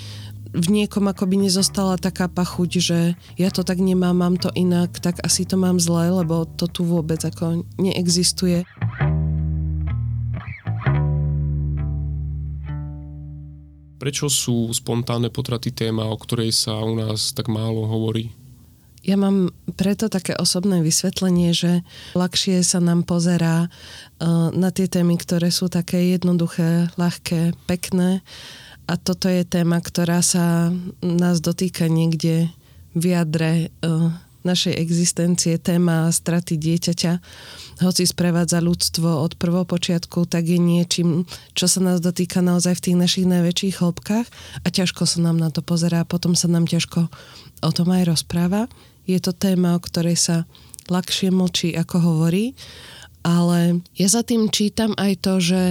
[0.56, 2.98] v niekom akoby nezostala taká pachuť, že
[3.36, 6.88] ja to tak nemám, mám to inak, tak asi to mám zle, lebo to tu
[6.88, 8.64] vôbec ako neexistuje.
[13.96, 18.32] Prečo sú spontánne potraty téma, o ktorej sa u nás tak málo hovorí?
[19.06, 21.86] Ja mám preto také osobné vysvetlenie, že
[22.18, 28.26] ľahšie sa nám pozerá uh, na tie témy, ktoré sú také jednoduché, ľahké, pekné
[28.86, 30.70] a toto je téma, ktorá sa
[31.02, 32.50] nás dotýka niekde
[32.94, 34.14] v jadre uh,
[34.46, 37.12] našej existencie, téma straty dieťaťa,
[37.82, 41.26] hoci sprevádza ľudstvo od prvopočiatku, tak je niečím,
[41.58, 44.26] čo sa nás dotýka naozaj v tých našich najväčších hĺbkach.
[44.62, 47.10] A ťažko sa nám na to pozerá, potom sa nám ťažko
[47.66, 48.70] o tom aj rozpráva.
[49.10, 50.36] Je to téma, o ktorej sa
[50.86, 52.54] ľahšie mlčí, ako hovorí,
[53.26, 55.62] ale ja za tým čítam aj to, že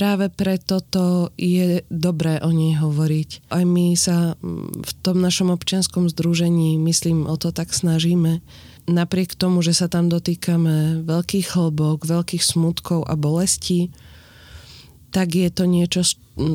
[0.00, 3.52] práve preto to je dobré o nej hovoriť.
[3.52, 8.40] Aj my sa mm, v tom našom občianskom združení, myslím, o to tak snažíme.
[8.88, 13.92] Napriek tomu, že sa tam dotýkame veľkých hlbok, veľkých smutkov a bolestí,
[15.12, 16.00] tak je to niečo,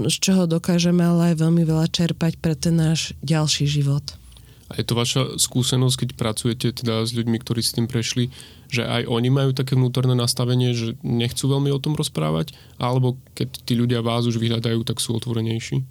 [0.09, 4.24] z čoho dokážeme ale aj veľmi veľa čerpať pre ten náš ďalší život.
[4.65, 8.33] A je to vaša skúsenosť, keď pracujete teda s ľuďmi, ktorí s tým prešli,
[8.65, 13.61] že aj oni majú také vnútorné nastavenie, že nechcú veľmi o tom rozprávať, alebo keď
[13.61, 15.85] tí ľudia vás už vyhľadajú, tak sú otvorenejší?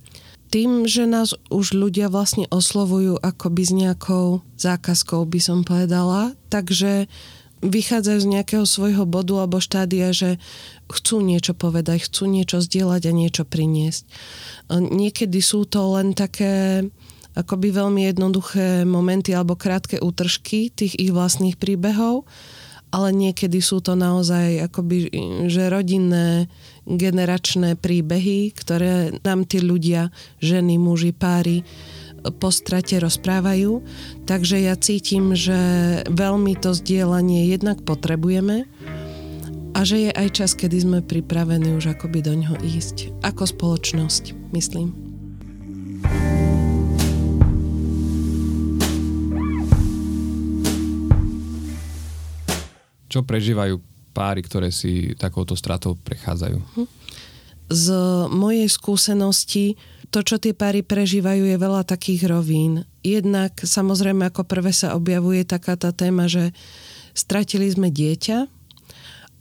[0.51, 7.07] Tým, že nás už ľudia vlastne oslovujú akoby s nejakou zákazkou, by som povedala, takže
[7.65, 10.37] vychádzajú z nejakého svojho bodu alebo štádia, že
[10.93, 14.05] chcú niečo povedať, chcú niečo zdieľať a niečo priniesť.
[14.69, 16.85] Niekedy sú to len také
[17.35, 22.27] akoby veľmi jednoduché momenty alebo krátke útržky tých ich vlastných príbehov,
[22.95, 25.11] ale niekedy sú to naozaj akoby,
[25.51, 26.47] že rodinné,
[26.87, 31.67] generačné príbehy, ktoré nám tí ľudia, ženy, muži, páry
[32.39, 33.83] po strate rozprávajú.
[34.25, 35.59] Takže ja cítim, že
[36.09, 38.65] veľmi to zdieľanie jednak potrebujeme
[39.75, 43.11] a že je aj čas, kedy sme pripravení už akoby do ňoho ísť.
[43.27, 45.04] Ako spoločnosť, myslím.
[53.15, 53.79] Čo prežívajú
[54.11, 56.59] páry, ktoré si takouto stratou prechádzajú?
[56.59, 56.87] Mhm.
[57.71, 57.87] Z
[58.35, 59.79] mojej skúsenosti
[60.11, 62.87] to, čo tie páry prežívajú, je veľa takých rovín.
[63.07, 66.55] Jednak samozrejme ako prvé sa objavuje taká tá téma, že
[67.19, 68.47] stratili sme dieťa,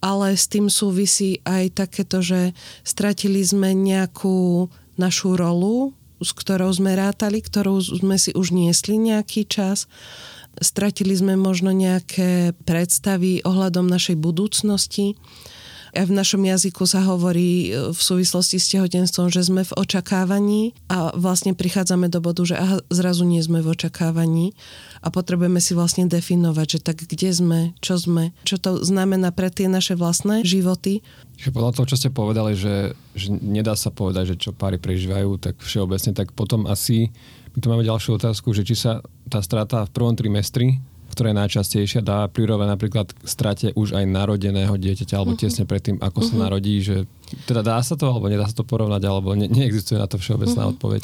[0.01, 6.97] ale s tým súvisí aj takéto, že stratili sme nejakú našu rolu, s ktorou sme
[6.97, 9.85] rátali, ktorou sme si už niesli nejaký čas
[10.61, 15.17] Stratili sme možno nejaké predstavy ohľadom našej budúcnosti
[15.93, 20.73] Aj v našom jazyku sa hovorí e, v súvislosti s tehotenstvom, že sme v očakávaní
[20.89, 24.57] a vlastne prichádzame do bodu, že aha, zrazu nie sme v očakávaní
[25.05, 29.53] a potrebujeme si vlastne definovať, že tak kde sme, čo sme, čo to znamená pre
[29.53, 31.05] tie naše vlastné životy.
[31.37, 35.37] Čiže podľa toho, čo ste povedali, že, že nedá sa povedať, že čo páry prežívajú,
[35.37, 37.13] tak všeobecne, tak potom asi
[37.53, 40.77] my tu máme ďalšiu otázku, že či sa tá strata v prvom trimestri
[41.13, 45.45] ktorá je najčastejšia, dá prirovať napríklad k strate už aj narodeného dieťaťa, alebo uh-huh.
[45.45, 46.29] tesne predtým, ako uh-huh.
[46.33, 46.41] sa mhm.
[46.41, 47.05] narodí, že
[47.45, 50.65] teda dá sa to, alebo nedá sa to porovnať, alebo ne, neexistuje na to všeobecná
[50.65, 50.73] uh-huh.
[50.73, 51.01] odpoveď.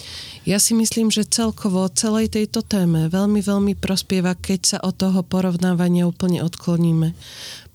[0.50, 5.22] Ja si myslím, že celkovo celej tejto téme veľmi, veľmi prospieva, keď sa od toho
[5.22, 7.13] porovnávania úplne odkloníme.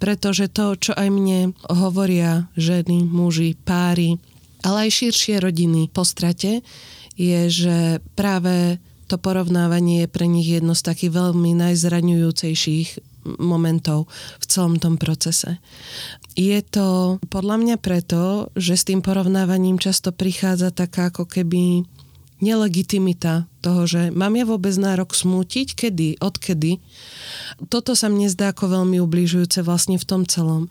[0.02, 4.18] Pretože to, čo aj mne hovoria ženy, muži, páry,
[4.66, 6.66] ale aj širšie rodiny po strate,
[7.14, 14.06] je, že práve to porovnávanie je pre nich jedno z takých veľmi najzraňujúcejších momentov
[14.40, 15.60] v celom tom procese.
[16.36, 21.88] Je to podľa mňa preto, že s tým porovnávaním často prichádza taká ako keby
[22.42, 26.82] nelegitimita toho, že mám ja vôbec nárok smútiť, kedy, odkedy.
[27.72, 30.68] Toto sa mne zdá ako veľmi ubližujúce vlastne v tom celom.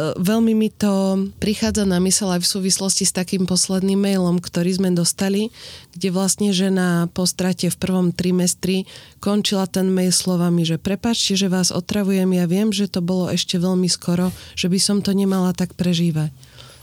[0.00, 4.80] E, veľmi mi to prichádza na mysel aj v súvislosti s takým posledným mailom, ktorý
[4.80, 5.52] sme dostali,
[5.92, 8.88] kde vlastne žena po strate v prvom trimestri
[9.20, 13.60] končila ten mail slovami, že prepačte, že vás otravujem, ja viem, že to bolo ešte
[13.60, 16.32] veľmi skoro, že by som to nemala tak prežívať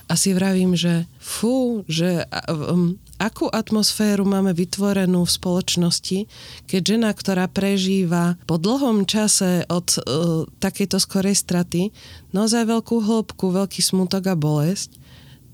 [0.08, 6.20] a si vravím, že fú, že um, akú atmosféru máme vytvorenú v spoločnosti,
[6.64, 11.92] keď žena, ktorá prežíva po dlhom čase od uh, takejto skorej straty
[12.32, 14.96] naozaj veľkú hĺbku, veľký smutok a bolesť,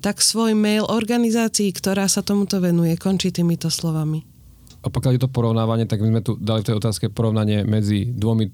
[0.06, 4.22] tak svoj mail organizácii, ktorá sa tomuto venuje, končí týmito slovami.
[4.84, 8.04] A pokiaľ je to porovnávanie, tak my sme tu dali v tej otázke porovnanie medzi
[8.04, 8.52] dvomi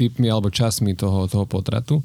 [0.00, 2.00] typmi alebo časmi toho, toho potratu,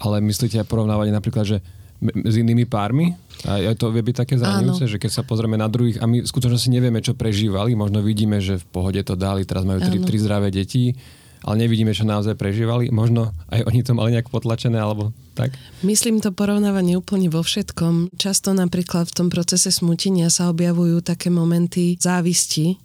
[0.00, 1.58] ale myslíte aj porovnávanie napríklad, že
[2.04, 3.16] s inými pármi?
[3.44, 6.28] A to vie byť také zraňujúce, že keď sa pozrieme na druhých a my v
[6.28, 10.16] skutočnosti nevieme, čo prežívali, možno vidíme, že v pohode to dali, teraz majú tri, tri
[10.16, 10.96] zdravé deti,
[11.44, 12.88] ale nevidíme, čo naozaj prežívali.
[12.88, 15.52] Možno aj oni to mali nejak potlačené, alebo tak?
[15.84, 18.16] Myslím to porovnávanie úplne vo všetkom.
[18.16, 22.80] Často napríklad v tom procese smutenia sa objavujú také momenty závisti,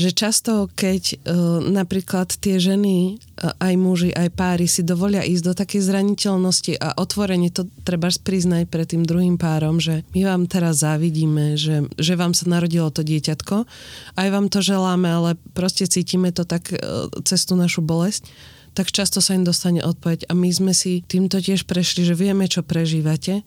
[0.00, 5.44] že často, keď uh, napríklad tie ženy, uh, aj muži, aj páry si dovolia ísť
[5.44, 10.48] do takej zraniteľnosti a otvorene to treba priznať pred tým druhým párom, že my vám
[10.48, 13.68] teraz závidíme, že, že vám sa narodilo to dieťatko,
[14.16, 18.24] aj vám to želáme, ale proste cítime to tak uh, cez tú našu bolesť,
[18.72, 20.30] tak často sa im dostane odpoveď.
[20.30, 23.42] A my sme si týmto tiež prešli, že vieme, čo prežívate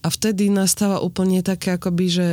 [0.00, 2.28] a vtedy nastáva úplne také akoby, že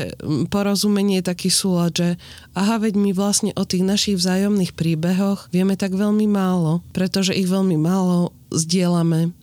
[0.48, 2.10] porozumenie, taký súlad, že
[2.56, 7.52] aha, veď my vlastne o tých našich vzájomných príbehoch vieme tak veľmi málo, pretože ich
[7.52, 9.36] veľmi málo zdieľame.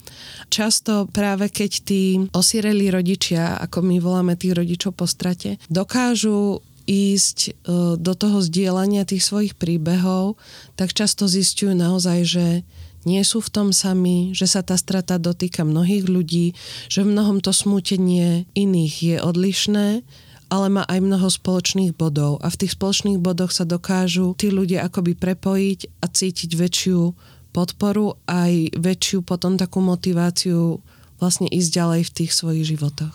[0.49, 7.39] Často práve keď tí osirelí rodičia, ako my voláme tých rodičov po strate, dokážu ísť
[7.49, 7.53] e,
[7.97, 10.37] do toho zdieľania tých svojich príbehov,
[10.77, 12.47] tak často zistujú naozaj, že
[13.05, 16.57] nie sú v tom sami, že sa tá strata dotýka mnohých ľudí,
[16.89, 19.87] že v mnohom to smútenie iných je odlišné,
[20.53, 24.85] ale má aj mnoho spoločných bodov a v tých spoločných bodoch sa dokážu tí ľudia
[24.87, 27.01] akoby prepojiť a cítiť väčšiu
[27.55, 30.83] podporu aj väčšiu potom takú motiváciu
[31.23, 33.15] vlastne ísť ďalej v tých svojich životoch.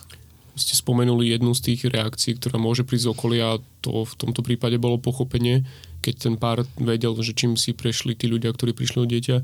[0.60, 3.48] Ste spomenuli jednu z tých reakcií, ktorá môže prísť z okolia
[3.80, 5.64] to v tomto prípade bolo pochopenie,
[6.04, 9.38] keď ten pár vedel, že čím si prešli tí ľudia, ktorí prišli o dieťa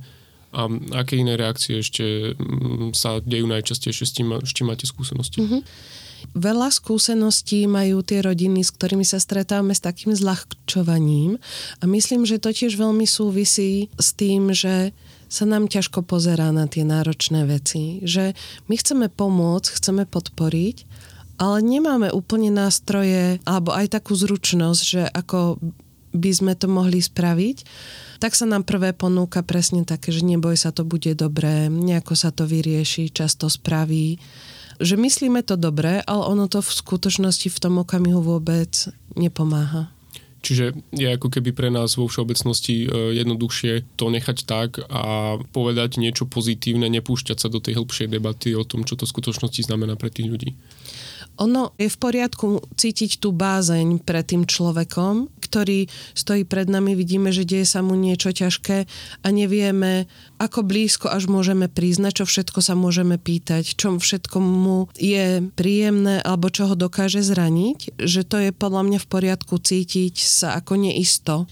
[0.56, 0.72] a
[1.04, 5.44] aké iné reakcie ešte mm, sa dejú najčastejšie, s tým, s čím máte skúsenosti?
[5.44, 5.62] Mm-hmm.
[6.34, 11.38] Veľa skúseností majú tie rodiny, s ktorými sa stretávame s takým zľahčovaním
[11.80, 14.96] a myslím, že to tiež veľmi súvisí s tým, že
[15.30, 18.00] sa nám ťažko pozerá na tie náročné veci.
[18.02, 18.34] Že
[18.72, 20.88] my chceme pomôcť, chceme podporiť,
[21.36, 25.60] ale nemáme úplne nástroje alebo aj takú zručnosť, že ako
[26.15, 27.58] by sme to mohli spraviť
[28.19, 32.32] tak sa nám prvé ponúka presne také, že neboj sa, to bude dobré, nejako sa
[32.32, 34.17] to vyrieši, často spraví.
[34.80, 39.95] Že myslíme to dobré, ale ono to v skutočnosti v tom okamihu vôbec nepomáha.
[40.45, 45.97] Čiže je ako keby pre nás vo všeobecnosti e, jednoduchšie to nechať tak a povedať
[45.97, 49.97] niečo pozitívne, nepúšťať sa do tej hĺbšej debaty o tom, čo to v skutočnosti znamená
[49.97, 50.54] pre tých ľudí.
[51.41, 57.30] Ono je v poriadku cítiť tú bázeň pred tým človekom, ktorý stojí pred nami, vidíme,
[57.36, 58.88] že deje sa mu niečo ťažké
[59.24, 60.08] a nevieme,
[60.39, 66.24] ako blízko až môžeme priznať, čo všetko sa môžeme pýtať, čo všetko mu je príjemné
[66.24, 70.80] alebo čo ho dokáže zraniť, že to je podľa mňa v poriadku cítiť sa ako
[70.80, 71.48] neisto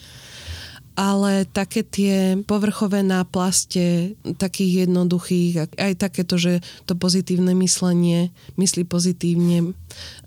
[0.94, 8.30] ale také tie povrchové náplaste takých jednoduchých, aj takéto, že to pozitívne myslenie,
[8.62, 9.74] myslí pozitívne,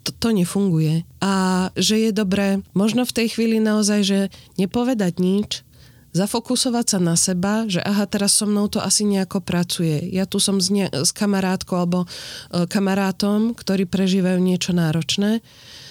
[0.03, 1.07] to, to nefunguje.
[1.23, 4.21] A že je dobré možno v tej chvíli naozaj, že
[4.59, 5.67] nepovedať nič,
[6.17, 10.01] zafokusovať sa na seba, že aha, teraz so mnou to asi nejako pracuje.
[10.09, 15.45] Ja tu som s, ne- s kamarátkou alebo e, kamarátom, ktorí prežívajú niečo náročné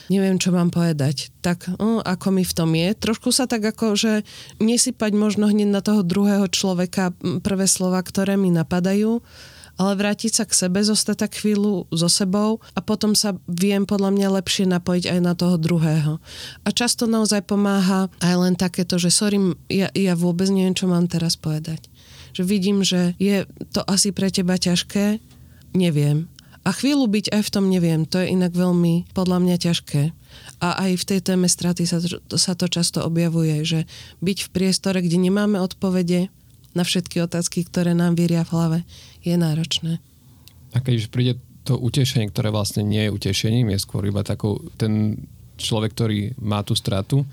[0.10, 1.34] neviem, čo mám povedať.
[1.42, 2.94] Tak, no, ako mi v tom je.
[2.94, 4.14] Trošku sa tak ako, že
[4.62, 9.22] nesypať možno hneď na toho druhého človeka prvé slova, ktoré mi napadajú,
[9.76, 14.16] ale vrátiť sa k sebe, zostať tak chvíľu so sebou a potom sa viem podľa
[14.16, 16.24] mňa lepšie napojiť aj na toho druhého.
[16.64, 19.38] A často naozaj pomáha aj len takéto, že sorry,
[19.68, 21.92] ja, ja vôbec neviem, čo mám teraz povedať.
[22.36, 23.44] Že vidím, že je
[23.76, 25.20] to asi pre teba ťažké,
[25.76, 26.32] neviem
[26.66, 30.18] a chvíľu byť aj v tom neviem, to je inak veľmi podľa mňa ťažké.
[30.66, 32.02] A aj v tej téme straty sa,
[32.34, 33.86] sa to často objavuje, že
[34.26, 36.34] byť v priestore, kde nemáme odpovede
[36.74, 38.80] na všetky otázky, ktoré nám vyria v hlave,
[39.22, 40.02] je náročné.
[40.74, 44.60] A keď už príde to utešenie, ktoré vlastne nie je utešením, je skôr iba takou,
[44.76, 45.22] ten
[45.56, 47.24] človek, ktorý má tú stratu,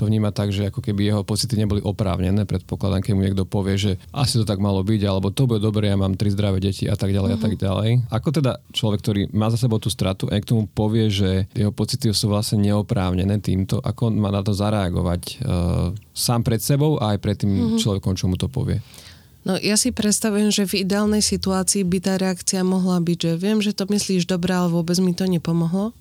[0.00, 2.48] to vníma tak, že ako keby jeho pocity neboli oprávnené.
[2.48, 5.92] Predpokladám, keď mu niekto povie, že asi to tak malo byť, alebo to bude dobre,
[5.92, 7.44] ja mám tri zdravé deti a tak ďalej mm-hmm.
[7.44, 7.60] a tak mhm.
[7.60, 7.90] ďalej.
[8.08, 11.68] Ako teda človek, ktorý má za sebou tú stratu a k tomu povie, že jeho
[11.68, 16.96] pocity sú vlastne neoprávnené týmto, ako on má na to zareagovať uh, sám pred sebou
[16.96, 17.80] a aj pred tým mm-hmm.
[17.84, 18.80] človekom, čo mu to povie?
[19.40, 23.58] No ja si predstavujem, že v ideálnej situácii by tá reakcia mohla byť, že viem,
[23.64, 25.96] že to myslíš dobre, ale vôbec mi to nepomohlo.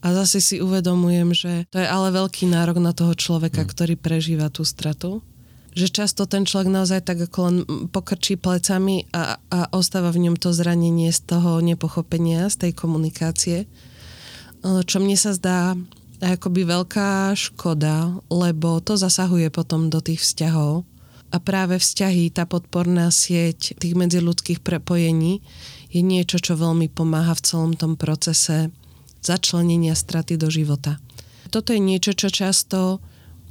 [0.00, 3.68] A zase si uvedomujem, že to je ale veľký nárok na toho človeka, mm.
[3.68, 5.20] ktorý prežíva tú stratu.
[5.76, 7.56] Že často ten človek naozaj tak ako len
[7.94, 13.58] pokrčí plecami a, a ostáva v ňom to zranenie z toho nepochopenia, z tej komunikácie.
[14.64, 15.78] Čo mne sa zdá
[16.20, 20.84] akoby veľká škoda, lebo to zasahuje potom do tých vzťahov.
[21.30, 25.40] A práve vzťahy, tá podporná sieť tých medziludských prepojení
[25.94, 28.74] je niečo, čo veľmi pomáha v celom tom procese
[29.20, 30.96] začlenenia straty do života.
[31.50, 33.02] Toto je niečo, čo často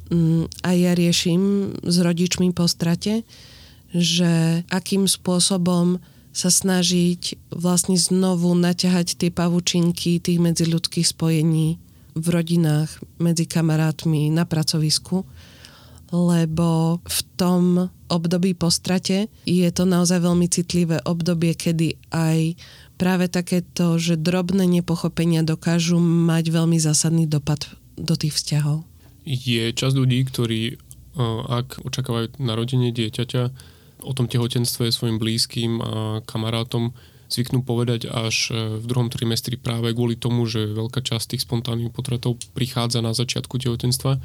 [0.09, 1.41] mm, aj ja riešim
[1.83, 3.27] s rodičmi po strate,
[3.89, 5.97] že akým spôsobom
[6.29, 11.81] sa snažiť vlastne znovu naťahať tie pavučinky tých medziľudských spojení
[12.13, 15.25] v rodinách, medzi kamarátmi, na pracovisku,
[16.09, 17.63] lebo v tom
[18.09, 22.57] období po strate je to naozaj veľmi citlivé obdobie, kedy aj
[22.99, 28.83] práve takéto, že drobné nepochopenia dokážu mať veľmi zásadný dopad do tých vzťahov.
[29.23, 30.61] Je časť ľudí, ktorí
[31.49, 33.43] ak očakávajú narodenie dieťaťa,
[33.99, 36.95] o tom tehotenstve svojim blízkym a kamarátom
[37.27, 41.93] zvyknú povedať až e, v druhom trimestri práve kvôli tomu, že veľká časť tých spontánnych
[41.93, 44.17] potratov prichádza na začiatku tehotenstva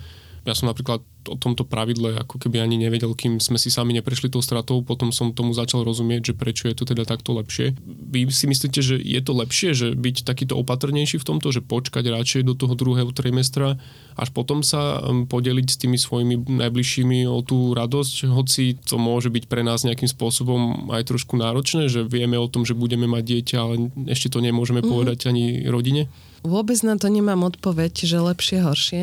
[0.44, 4.28] ja som napríklad o tomto pravidle ako keby ani nevedel, kým sme si sami neprešli
[4.28, 7.72] tou stratou, potom som tomu začal rozumieť, že prečo je to teda takto lepšie.
[7.84, 12.04] Vy si myslíte, že je to lepšie, že byť takýto opatrnejší v tomto, že počkať
[12.12, 13.80] radšej do toho druhého trimestra,
[14.14, 19.32] až potom sa um, podeliť s tými svojimi najbližšími o tú radosť, hoci to môže
[19.32, 23.22] byť pre nás nejakým spôsobom aj trošku náročné, že vieme o tom, že budeme mať
[23.24, 23.74] dieťa, ale
[24.12, 24.92] ešte to nemôžeme mm-hmm.
[24.92, 26.12] povedať ani rodine?
[26.44, 29.02] Vôbec na to nemám odpoveď, že lepšie, horšie.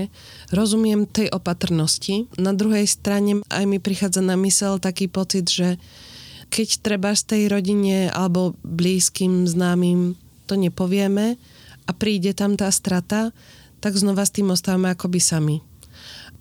[0.52, 2.28] Rozumiem tej opatrnosti.
[2.36, 5.80] Na druhej strane aj mi prichádza na mysel taký pocit, že
[6.52, 10.20] keď treba z tej rodine alebo blízkym, známym
[10.52, 11.40] to nepovieme
[11.88, 13.32] a príde tam tá strata,
[13.80, 15.58] tak znova s tým ostávame akoby sami.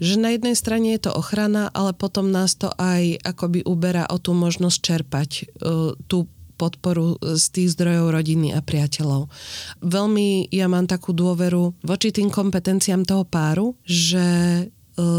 [0.03, 4.19] Že na jednej strane je to ochrana, ale potom nás to aj akoby uberá o
[4.19, 5.31] tú možnosť čerpať
[5.63, 6.27] uh, tú
[6.61, 9.33] podporu z tých zdrojov rodiny a priateľov.
[9.81, 14.65] Veľmi ja mám takú dôveru voči tým kompetenciám toho páru, že e,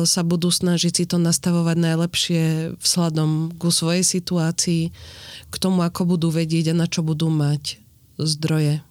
[0.06, 2.43] sa budú snažiť si to nastavovať najlepšie
[2.77, 4.93] vzhľadom ku svojej situácii,
[5.49, 7.82] k tomu, ako budú vedieť a na čo budú mať
[8.21, 8.82] zdroje e,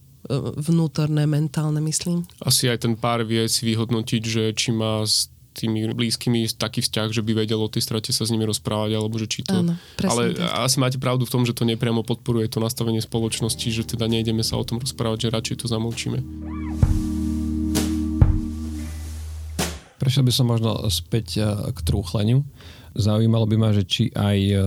[0.59, 2.27] vnútorné, mentálne, myslím.
[2.43, 5.07] Asi aj ten pár vie si vyhodnotiť, že či má
[5.67, 9.21] tými blízkymi taký vzťah, že by vedel o tej strate sa s nimi rozprávať, alebo
[9.21, 9.61] že či to...
[9.61, 10.49] Áno, ale tak.
[10.65, 14.41] asi máte pravdu v tom, že to nepriamo podporuje to nastavenie spoločnosti, že teda nejdeme
[14.41, 16.19] sa o tom rozprávať, že radšej to zamlčíme.
[20.01, 21.47] Prešiel by som možno späť eh,
[21.77, 22.41] k trúchleniu.
[22.97, 24.59] Zaujímalo by ma, že či aj eh,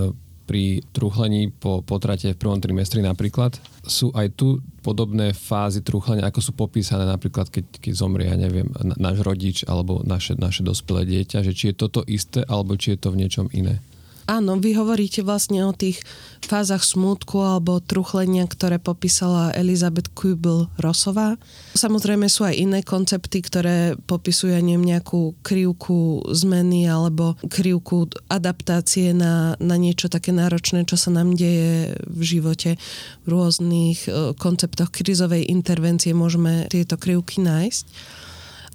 [0.43, 3.55] pri truchlení po potrate v prvom trimestri napríklad.
[3.87, 8.67] Sú aj tu podobné fázy truchlenia, ako sú popísané napríklad, keď, keď zomrie, ja neviem,
[8.99, 12.99] náš rodič alebo naše, naše dospelé dieťa, že či je toto isté, alebo či je
[12.99, 13.79] to v niečom iné.
[14.23, 15.99] Áno, vy hovoríte vlastne o tých
[16.43, 21.39] fázach smútku alebo truchlenia, ktoré popísala Elizabeth Kubel-Rosová.
[21.75, 29.55] Samozrejme sú aj iné koncepty, ktoré popisujú neviem, nejakú krivku zmeny alebo krivku adaptácie na,
[29.59, 32.75] na niečo také náročné, čo sa nám deje v živote.
[33.23, 37.85] V rôznych e, konceptoch krizovej intervencie môžeme tieto krivky nájsť.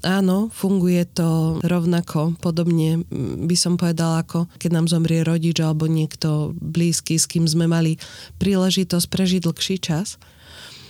[0.07, 3.03] Áno, funguje to rovnako, podobne
[3.43, 7.99] by som povedala, ako keď nám zomrie rodič alebo niekto blízky, s kým sme mali
[8.39, 10.23] príležitosť prežiť dlhší čas.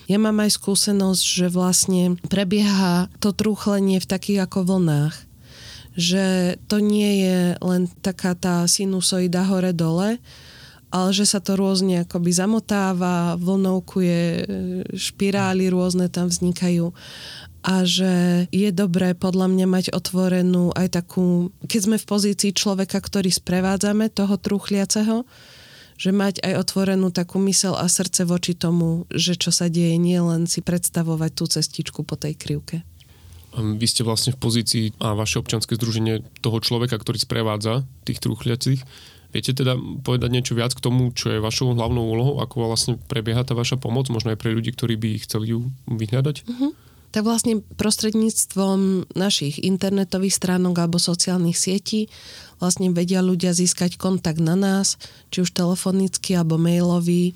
[0.08, 5.16] Ja mám aj skúsenosť, že vlastne prebieha to trúchlenie v takých ako vlnách.
[5.96, 10.20] Že to nie je len taká tá sinusoida hore-dole,
[10.88, 14.20] ale že sa to rôzne akoby zamotáva, vlnovkuje,
[14.96, 16.96] špirály rôzne tam vznikajú
[17.68, 22.96] a že je dobré podľa mňa mať otvorenú aj takú, keď sme v pozícii človeka,
[22.96, 25.28] ktorý sprevádzame toho truchliaceho,
[26.00, 30.16] že mať aj otvorenú takú mysel a srdce voči tomu, že čo sa deje, nie
[30.16, 32.88] len si predstavovať tú cestičku po tej krivke.
[33.52, 38.80] Vy ste vlastne v pozícii a vaše občanské združenie toho človeka, ktorý sprevádza tých truchliacich.
[39.28, 43.44] Viete teda povedať niečo viac k tomu, čo je vašou hlavnou úlohou, ako vlastne prebieha
[43.44, 46.36] tá vaša pomoc, možno aj pre ľudí, ktorí by chceli ju vyhľadať?
[46.48, 52.12] Uh-huh tak vlastne prostredníctvom našich internetových stránok alebo sociálnych sietí
[52.58, 54.98] vlastne vedia ľudia získať kontakt na nás,
[55.30, 57.32] či už telefonicky alebo mailový,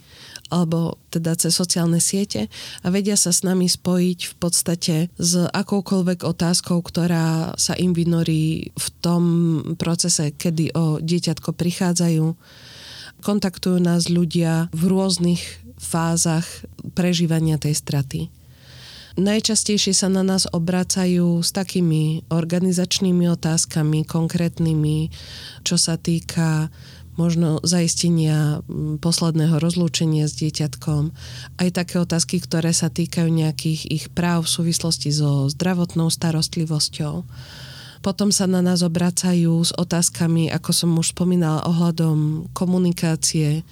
[0.51, 2.51] alebo teda cez sociálne siete
[2.85, 8.75] a vedia sa s nami spojiť v podstate s akoukoľvek otázkou, ktorá sa im vynorí
[8.75, 9.23] v tom
[9.79, 12.27] procese, kedy o dieťatko prichádzajú.
[13.23, 15.41] Kontaktujú nás ľudia v rôznych
[15.79, 16.45] fázach
[16.99, 18.42] prežívania tej straty.
[19.13, 25.13] Najčastejšie sa na nás obracajú s takými organizačnými otázkami, konkrétnymi,
[25.63, 26.73] čo sa týka
[27.21, 28.65] možno zaistenia
[29.05, 31.13] posledného rozlúčenia s dieťatkom.
[31.61, 37.29] Aj také otázky, ktoré sa týkajú nejakých ich práv v súvislosti so zdravotnou starostlivosťou.
[38.03, 43.63] Potom sa na nás obracajú s otázkami, ako som už spomínala, ohľadom komunikácie,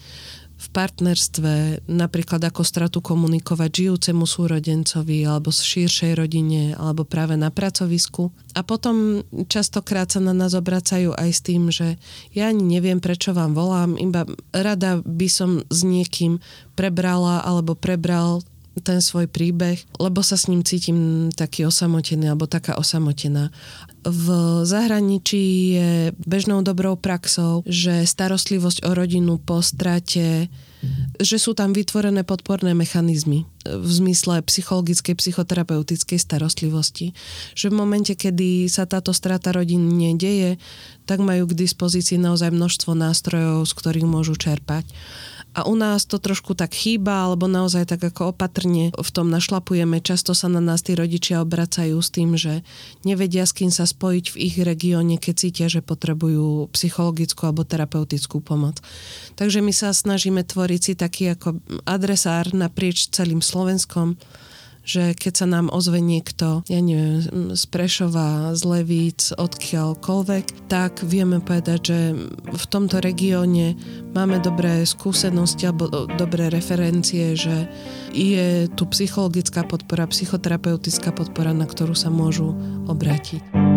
[0.61, 1.53] v partnerstve,
[1.89, 8.29] napríklad ako stratu komunikovať žijúcemu súrodencovi alebo z širšej rodine alebo práve na pracovisku.
[8.53, 11.97] A potom častokrát sa na nás obracajú aj s tým, že
[12.37, 16.45] ja ani neviem, prečo vám volám, iba rada by som s niekým
[16.77, 18.45] prebrala alebo prebral
[18.81, 23.53] ten svoj príbeh, lebo sa s ním cítim taký osamotený alebo taká osamotená.
[24.01, 24.27] V
[24.65, 25.45] zahraničí
[25.77, 25.93] je
[26.25, 30.49] bežnou dobrou praxou, že starostlivosť o rodinu po strate
[31.21, 37.13] že sú tam vytvorené podporné mechanizmy v zmysle psychologickej, psychoterapeutickej starostlivosti.
[37.53, 40.57] Že v momente, kedy sa táto strata rodín nedeje,
[41.05, 44.89] tak majú k dispozícii naozaj množstvo nástrojov, z ktorých môžu čerpať.
[45.61, 50.01] A u nás to trošku tak chýba, alebo naozaj tak ako opatrne v tom našlapujeme.
[50.01, 52.65] Často sa na nás tí rodičia obracajú s tým, že
[53.05, 58.41] nevedia s kým sa spojiť v ich regióne, keď cítia, že potrebujú psychologickú alebo terapeutickú
[58.41, 58.81] pomoc.
[59.37, 64.17] Takže my sa snažíme tvoriť si taký ako adresár naprieč celým Slovenskom,
[64.85, 71.39] že keď sa nám ozve niekto, ja neviem, z Prešova, z Levíc, odkiaľkoľvek, tak vieme
[71.39, 72.01] povedať, že
[72.51, 73.77] v tomto regióne
[74.17, 77.69] máme dobré skúsenosti alebo dobré referencie, že
[78.11, 82.57] je tu psychologická podpora, psychoterapeutická podpora, na ktorú sa môžu
[82.91, 83.70] obrátiť.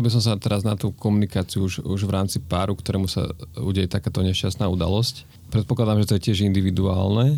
[0.00, 3.36] Chcel by som sa teraz na tú komunikáciu už, už v rámci páru, ktorému sa
[3.52, 5.28] udeje takáto nešťastná udalosť.
[5.52, 7.36] Predpokladám, že to je tiež individuálne.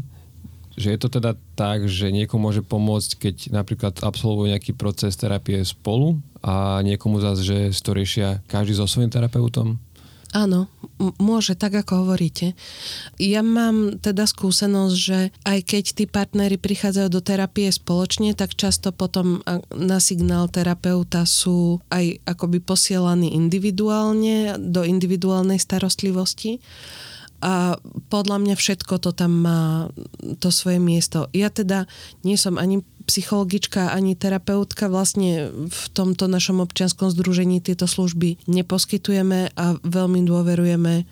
[0.78, 5.58] Že je to teda tak, že niekomu môže pomôcť, keď napríklad absolvujú nejaký proces terapie
[5.66, 9.82] spolu a niekomu zase, že to riešia každý so svojím terapeutom?
[10.32, 10.72] Áno,
[11.20, 12.56] môže, tak ako hovoríte.
[13.20, 18.96] Ja mám teda skúsenosť, že aj keď tí partnery prichádzajú do terapie spoločne, tak často
[18.96, 26.64] potom na signál terapeuta sú aj akoby posielaní individuálne do individuálnej starostlivosti
[27.42, 27.74] a
[28.06, 29.90] podľa mňa všetko to tam má
[30.38, 31.26] to svoje miesto.
[31.34, 31.90] Ja teda
[32.22, 39.54] nie som ani psychologička, ani terapeutka vlastne v tomto našom občianskom združení tieto služby neposkytujeme
[39.54, 41.04] a veľmi dôverujeme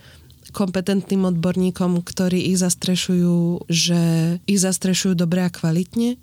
[0.50, 4.02] kompetentným odborníkom, ktorí ich zastrešujú, že
[4.50, 6.18] ich zastrešujú dobre a kvalitne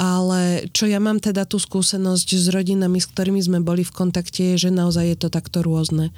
[0.00, 4.54] ale čo ja mám teda tú skúsenosť s rodinami, s ktorými sme boli v kontakte,
[4.54, 6.10] je, že naozaj je to takto rôzne.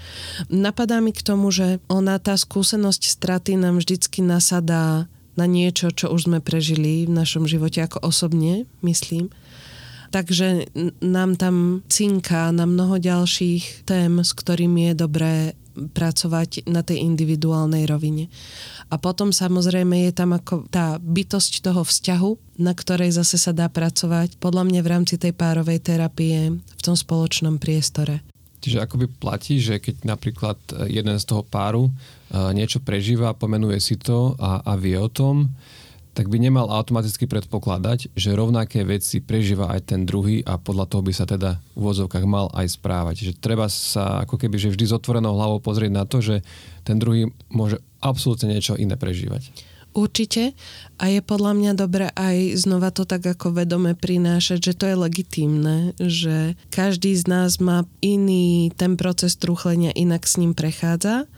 [0.48, 6.10] Napadá mi k tomu, že ona tá skúsenosť straty nám vždycky nasadá na niečo, čo
[6.10, 9.30] už sme prežili v našom živote ako osobne, myslím.
[10.14, 10.70] Takže
[11.02, 15.34] nám tam cinká na mnoho ďalších tém, s ktorými je dobré
[15.74, 18.30] pracovať na tej individuálnej rovine.
[18.90, 23.66] A potom samozrejme je tam ako tá bytosť toho vzťahu, na ktorej zase sa dá
[23.66, 28.22] pracovať podľa mňa v rámci tej párovej terapie v tom spoločnom priestore.
[28.62, 30.56] Čiže akoby platí, že keď napríklad
[30.88, 31.90] jeden z toho páru
[32.54, 35.54] niečo prežíva, pomenuje si to a, a vie o tom,
[36.14, 41.02] tak by nemal automaticky predpokladať, že rovnaké veci prežíva aj ten druhý a podľa toho
[41.02, 43.14] by sa teda v úvodzovkách mal aj správať.
[43.18, 46.46] Čiže treba sa ako keby že vždy s otvorenou hlavou pozrieť na to, že
[46.86, 49.50] ten druhý môže absolútne niečo iné prežívať.
[49.94, 50.58] Určite
[50.98, 54.96] a je podľa mňa dobré aj znova to tak ako vedome prinášať, že to je
[54.98, 61.30] legitímne, že každý z nás má iný ten proces truchlenia, inak s ním prechádza.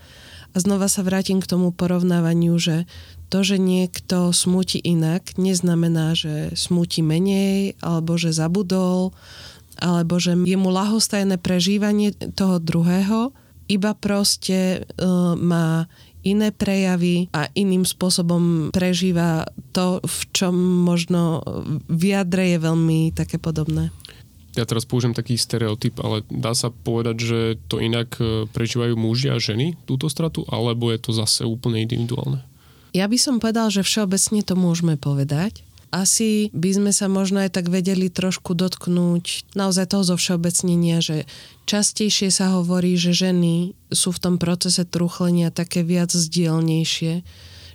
[0.57, 2.89] A znova sa vrátim k tomu porovnávaniu, že
[3.29, 9.13] to, že niekto smúti inak, neznamená, že smúti menej, alebo že zabudol,
[9.77, 13.37] alebo že je mu lahostajné prežívanie toho druhého,
[13.69, 15.91] iba proste uh, má
[16.27, 21.45] iné prejavy a iným spôsobom prežíva to, v čom možno
[21.87, 23.95] v jadre je veľmi také podobné.
[24.57, 27.39] Ja teraz použijem taký stereotyp, ale dá sa povedať, že
[27.69, 32.41] to inak e, prežívajú muži a ženy túto stratu, alebo je to zase úplne individuálne?
[32.97, 35.61] Ja by som povedal, že všeobecne to môžeme povedať.
[35.95, 41.29] Asi by sme sa možno aj tak vedeli trošku dotknúť naozaj toho zo všeobecnenia, že
[41.69, 47.23] častejšie sa hovorí, že ženy sú v tom procese truchlenia také viac zdielnejšie,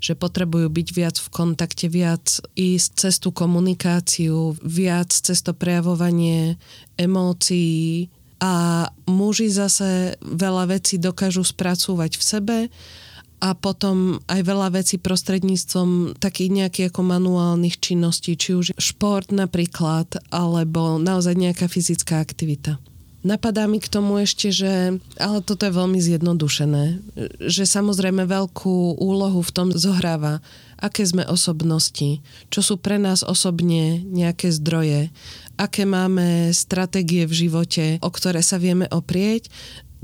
[0.02, 6.58] že potrebujú byť viac v kontakte, viac ísť cez tú komunikáciu, viac cez to prejavovanie
[6.97, 8.10] emócií
[8.41, 12.58] a muži zase veľa vecí dokážu spracúvať v sebe
[13.41, 20.18] a potom aj veľa vecí prostredníctvom takých nejakých ako manuálnych činností, či už šport napríklad,
[20.30, 22.78] alebo naozaj nejaká fyzická aktivita.
[23.22, 26.84] Napadá mi k tomu ešte, že, ale toto je veľmi zjednodušené,
[27.45, 30.41] že samozrejme veľkú úlohu v tom zohráva,
[30.82, 35.13] aké sme osobnosti, čo sú pre nás osobne nejaké zdroje,
[35.53, 39.53] aké máme stratégie v živote, o ktoré sa vieme oprieť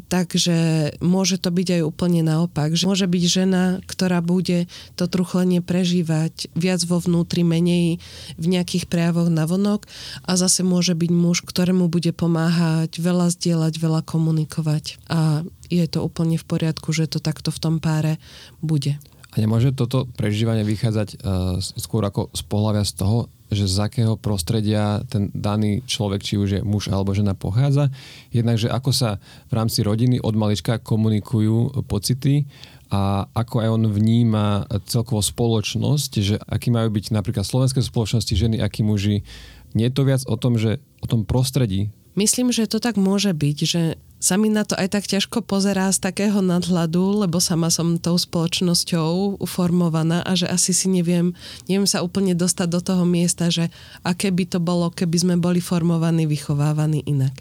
[0.08, 0.58] Takže
[1.02, 2.78] môže to byť aj úplne naopak.
[2.78, 8.00] Že môže byť žena, ktorá bude to truchlenie prežívať viac vo vnútri, menej
[8.38, 9.90] v nejakých prejavoch na vonok
[10.24, 15.02] a zase môže byť muž, ktorému bude pomáhať veľa zdieľať, veľa komunikovať.
[15.12, 18.22] A je to úplne v poriadku, že to takto v tom páre
[18.64, 18.96] bude.
[19.36, 23.18] A nemôže toto prežívanie vychádzať uh, skôr ako z pohľavia z toho,
[23.48, 27.92] že z akého prostredia ten daný človek, či už je muž alebo žena, pochádza.
[28.32, 32.44] Jednak, že ako sa v rámci rodiny od malička komunikujú pocity
[32.88, 38.64] a ako aj on vníma celkovo spoločnosť, že aký majú byť napríklad slovenské spoločnosti ženy,
[38.64, 39.28] akí muži.
[39.76, 41.92] Nie je to viac o tom, že o tom prostredí.
[42.18, 43.82] Myslím, že to tak môže byť, že
[44.18, 48.18] sa mi na to aj tak ťažko pozerá z takého nadhľadu, lebo sama som tou
[48.18, 51.38] spoločnosťou uformovaná a že asi si neviem,
[51.70, 53.70] neviem sa úplne dostať do toho miesta, že
[54.02, 57.38] aké by to bolo, keby sme boli formovaní, vychovávaní inak.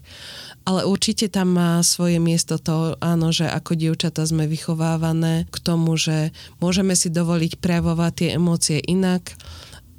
[0.66, 5.94] Ale určite tam má svoje miesto to, áno, že ako dievčata sme vychovávané k tomu,
[5.94, 9.32] že môžeme si dovoliť prejavovať tie emócie inak,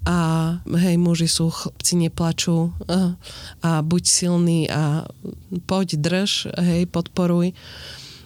[0.07, 0.17] a
[0.63, 3.19] hej, muži sú, chlapci neplačú a,
[3.59, 5.03] a buď silný a
[5.67, 7.51] poď, drž, hej, podporuj.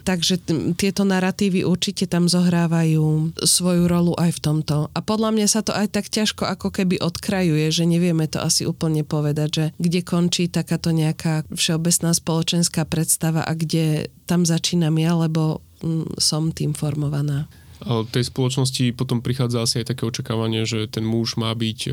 [0.02, 4.76] Takže t- tieto narratívy určite tam zohrávajú svoju rolu aj v tomto.
[4.90, 8.66] A podľa mňa sa to aj tak ťažko ako keby odkrajuje, že nevieme to asi
[8.66, 15.14] úplne povedať, že kde končí takáto nejaká všeobecná spoločenská predstava a kde tam začínam ja,
[15.14, 17.46] lebo mm, som tým formovaná
[17.84, 21.90] tej spoločnosti potom prichádza asi aj také očakávanie, že ten muž má byť e,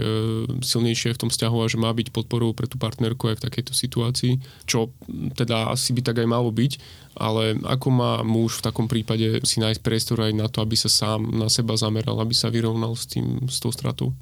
[0.62, 3.74] silnejšie v tom vzťahu a že má byť podporou pre tú partnerku aj v takejto
[3.74, 4.34] situácii,
[4.70, 4.94] čo
[5.34, 6.72] teda asi by tak aj malo byť,
[7.18, 10.92] ale ako má muž v takom prípade si nájsť priestor aj na to, aby sa
[10.92, 14.14] sám na seba zameral, aby sa vyrovnal s, tým, s tou stratou?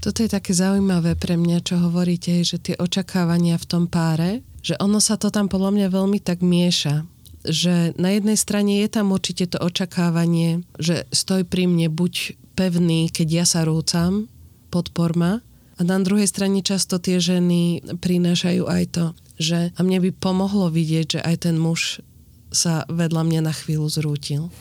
[0.00, 4.72] Toto je také zaujímavé pre mňa, čo hovoríte, že tie očakávania v tom páre, že
[4.80, 9.12] ono sa to tam podľa mňa veľmi tak mieša že na jednej strane je tam
[9.14, 14.28] určite to očakávanie, že stoj pri mne, buď pevný, keď ja sa rúcam,
[14.68, 15.32] podpor ma.
[15.76, 19.04] A na druhej strane často tie ženy prinášajú aj to,
[19.40, 22.04] že a mne by pomohlo vidieť, že aj ten muž
[22.52, 24.52] sa vedľa mňa na chvíľu zrútil.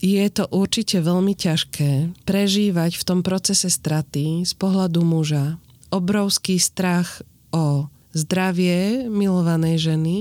[0.00, 5.60] Je to určite veľmi ťažké prežívať v tom procese straty z pohľadu muža
[5.94, 7.22] obrovský strach
[7.54, 10.16] o zdravie milovanej ženy,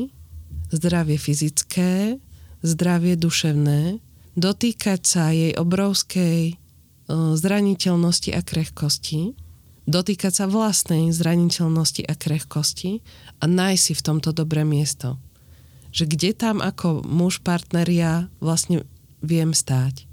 [0.74, 2.18] zdravie fyzické,
[2.66, 4.02] zdravie duševné,
[4.34, 6.58] dotýkať sa jej obrovskej
[7.12, 9.38] zraniteľnosti a krehkosti,
[9.86, 13.04] dotýkať sa vlastnej zraniteľnosti a krehkosti
[13.44, 15.20] a nájsť si v tomto dobré miesto.
[15.94, 18.88] Že kde tam ako muž partner ja vlastne
[19.22, 20.10] viem stáť.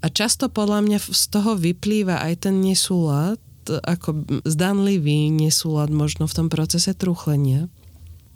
[0.00, 3.36] A často podľa mňa z toho vyplýva aj ten nesúlad,
[3.68, 7.68] ako zdanlivý nesúlad možno v tom procese truchlenia,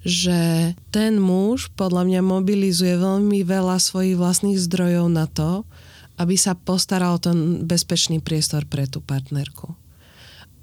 [0.04, 5.64] že ten muž podľa mňa mobilizuje veľmi veľa svojich vlastných zdrojov na to,
[6.20, 9.74] aby sa postaral ten bezpečný priestor pre tú partnerku.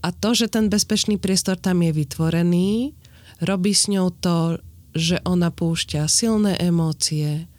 [0.01, 2.93] A to, že ten bezpečný priestor tam je vytvorený,
[3.41, 4.61] robí s ňou to,
[4.93, 7.49] že ona púšťa silné emócie,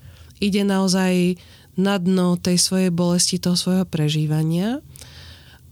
[0.43, 1.39] ide naozaj
[1.79, 4.85] na dno tej svojej bolesti, toho svojho prežívania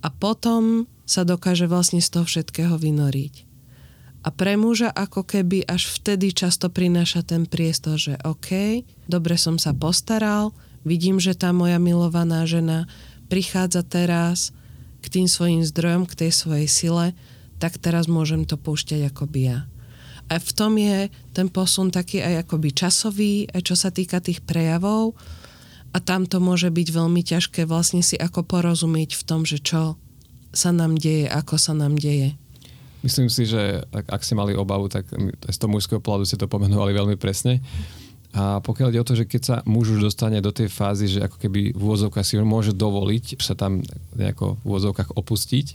[0.01, 3.50] a potom sa dokáže vlastne z toho všetkého vynoriť.
[4.21, 9.57] A pre muža ako keby až vtedy často prináša ten priestor, že OK, dobre som
[9.57, 10.53] sa postaral,
[10.85, 12.85] vidím, že tá moja milovaná žena
[13.33, 14.53] prichádza teraz
[15.01, 17.07] k tým svojim zdrojom, k tej svojej sile,
[17.57, 19.59] tak teraz môžem to púšťať akoby ja.
[20.31, 24.45] A v tom je ten posun taký aj akoby časový, aj čo sa týka tých
[24.47, 25.19] prejavov.
[25.91, 29.99] A tam to môže byť veľmi ťažké vlastne si ako porozumieť v tom, že čo
[30.55, 32.39] sa nám deje, ako sa nám deje.
[33.01, 35.09] Myslím si, že ak, ak ste mali obavu, tak
[35.49, 37.65] z toho mužského pohľadu ste to pomenovali veľmi presne.
[38.31, 41.27] A pokiaľ ide o to, že keď sa muž už dostane do tej fázy, že
[41.27, 43.83] ako keby v úvozovkách si môže dovoliť sa tam
[44.15, 45.67] nejako v úvozovkách opustiť,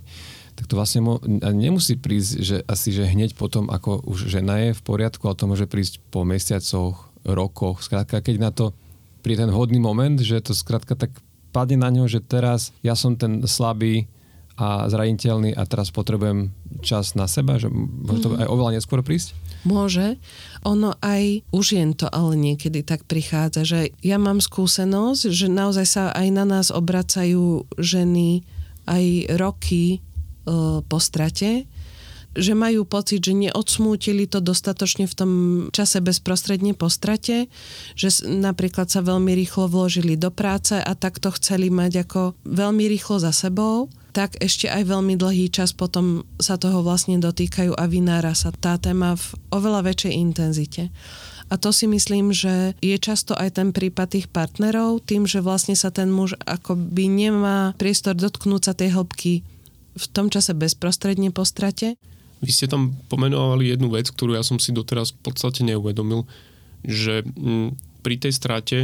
[0.56, 1.20] tak to vlastne mo-
[1.52, 5.52] nemusí prísť, že asi, že hneď potom, ako už žena je v poriadku, ale to
[5.52, 7.82] môže prísť po mesiacoch, rokoch.
[7.82, 8.72] Skrátka, keď na to
[9.26, 11.12] pri ten hodný moment, že to skrátka tak
[11.50, 14.06] padne na ňo, že teraz ja som ten slabý
[14.56, 18.40] a zraniteľný a teraz potrebujem čas na seba, že môže to mhm.
[18.44, 19.36] aj oveľa neskôr prísť?
[19.68, 20.22] Môže.
[20.64, 25.86] Ono aj už jen to ale niekedy tak prichádza, že ja mám skúsenosť, že naozaj
[25.90, 28.46] sa aj na nás obracajú ženy
[28.86, 30.00] aj roky e,
[30.86, 31.66] po strate,
[32.36, 35.32] že majú pocit, že neodsmútili to dostatočne v tom
[35.72, 37.48] čase bezprostredne po strate,
[37.98, 42.86] že napríklad sa veľmi rýchlo vložili do práce a tak to chceli mať ako veľmi
[42.86, 47.84] rýchlo za sebou tak ešte aj veľmi dlhý čas potom sa toho vlastne dotýkajú a
[47.84, 50.88] vynára sa tá téma v oveľa väčšej intenzite.
[51.52, 55.76] A to si myslím, že je často aj ten prípad tých partnerov, tým, že vlastne
[55.76, 59.44] sa ten muž akoby nemá priestor dotknúť sa tej hĺbky
[59.96, 62.00] v tom čase bezprostredne po strate.
[62.40, 66.24] Vy ste tam pomenovali jednu vec, ktorú ja som si doteraz v podstate neuvedomil,
[66.82, 68.78] že mm, pri tej strate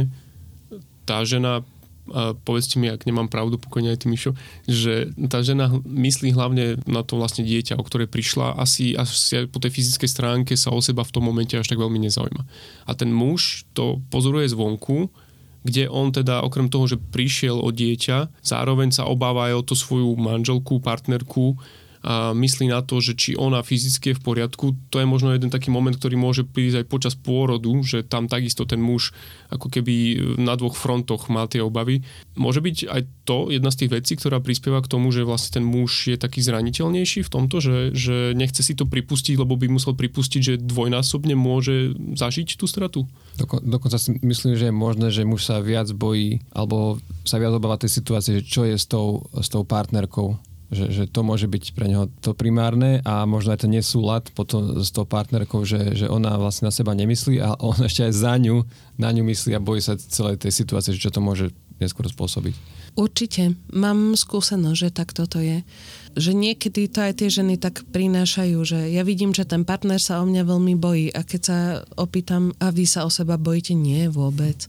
[1.02, 1.66] tá žena
[2.10, 4.34] a povedzte mi, ak nemám pravdu, pokojne aj ty Mišo,
[4.66, 9.62] že tá žena myslí hlavne na to vlastne dieťa, o ktoré prišla, asi, asi po
[9.62, 12.42] tej fyzickej stránke sa o seba v tom momente až tak veľmi nezaujíma.
[12.86, 15.14] A ten muž to pozoruje zvonku,
[15.62, 19.74] kde on teda okrem toho, že prišiel o dieťa, zároveň sa obáva aj o to
[19.78, 21.54] svoju manželku, partnerku,
[22.02, 25.54] a myslí na to, že či ona fyzicky je v poriadku, to je možno jeden
[25.54, 29.14] taký moment, ktorý môže prísť aj počas pôrodu, že tam takisto ten muž
[29.54, 32.02] ako keby na dvoch frontoch má tie obavy.
[32.34, 35.64] Môže byť aj to jedna z tých vecí, ktorá prispieva k tomu, že vlastne ten
[35.64, 39.94] muž je taký zraniteľnejší v tomto, že, že nechce si to pripustiť, lebo by musel
[39.94, 43.06] pripustiť, že dvojnásobne môže zažiť tú stratu?
[43.38, 47.54] Doko, dokonca si myslím, že je možné, že muž sa viac bojí alebo sa viac
[47.54, 51.44] obáva tej situácie, že čo je s tou, s tou partnerkou že, že to môže
[51.46, 55.92] byť pre neho to primárne a možno aj ten nesúlad potom s tou partnerkou, že,
[55.92, 58.64] že ona vlastne na seba nemyslí a on ešte aj za ňu,
[58.96, 62.82] na ňu myslí a bojí sa celej tej situácie, že čo to môže neskôr spôsobiť.
[62.92, 63.56] Určite.
[63.72, 65.64] Mám skúsenosť, že tak toto je.
[66.12, 70.20] Že niekedy to aj tie ženy tak prinášajú, že ja vidím, že ten partner sa
[70.20, 71.58] o mňa veľmi bojí a keď sa
[71.96, 73.72] opýtam, a vy sa o seba bojíte?
[73.72, 74.68] Nie, vôbec.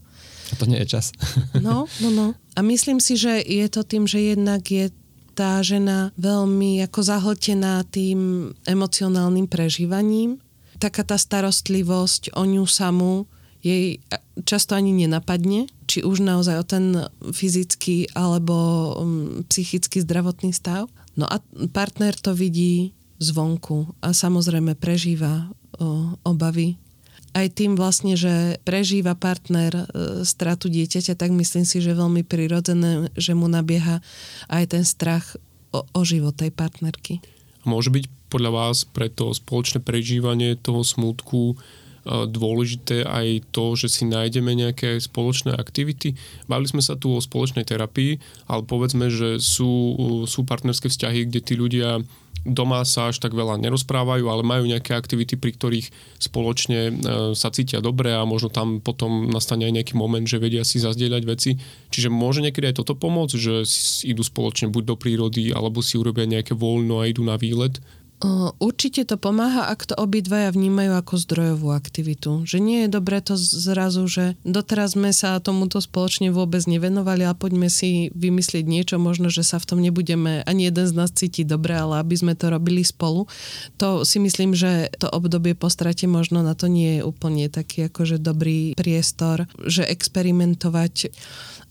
[0.52, 1.12] A to nie je čas.
[1.60, 2.26] No, no, no.
[2.56, 4.88] A myslím si, že je to tým, že jednak je
[5.34, 10.38] tá žena veľmi ako zahltená tým emocionálnym prežívaním.
[10.78, 13.26] Taká tá starostlivosť o ňu samú
[13.64, 13.98] jej
[14.44, 16.84] často ani nenapadne, či už naozaj o ten
[17.32, 18.54] fyzický alebo
[18.94, 20.86] um, psychický zdravotný stav.
[21.16, 21.40] No a
[21.72, 26.76] partner to vidí zvonku a samozrejme prežíva o, obavy
[27.34, 29.84] aj tým vlastne, že prežíva partner e,
[30.22, 33.98] stratu dieťaťa, tak myslím si, že je veľmi prirodzené, že mu nabieha
[34.46, 35.34] aj ten strach
[35.74, 37.18] o, o život tej partnerky.
[37.66, 41.54] Môže byť podľa vás pre to spoločné prežívanie toho smutku e,
[42.30, 46.14] dôležité aj to, že si nájdeme nejaké spoločné aktivity.
[46.46, 49.98] Bavili sme sa tu o spoločnej terapii, ale povedzme, že sú,
[50.30, 51.98] sú partnerské vzťahy, kde tí ľudia
[52.44, 55.86] doma sa až tak veľa nerozprávajú, ale majú nejaké aktivity, pri ktorých
[56.20, 56.92] spoločne e,
[57.32, 61.22] sa cítia dobre a možno tam potom nastane aj nejaký moment, že vedia si zazdieľať
[61.24, 61.56] veci.
[61.88, 63.64] Čiže môže niekedy aj toto pomôcť, že
[64.04, 67.80] idú spoločne buď do prírody, alebo si urobia nejaké voľno a idú na výlet
[68.56, 72.48] Určite to pomáha, ak to obidvaja vnímajú ako zdrojovú aktivitu.
[72.48, 77.36] Že nie je dobré to zrazu, že doteraz sme sa tomuto spoločne vôbec nevenovali a
[77.36, 81.44] poďme si vymyslieť niečo, možno, že sa v tom nebudeme ani jeden z nás cítiť
[81.44, 83.28] dobre, ale aby sme to robili spolu.
[83.76, 87.92] To si myslím, že to obdobie po strate možno na to nie je úplne taký
[87.92, 91.12] akože dobrý priestor, že experimentovať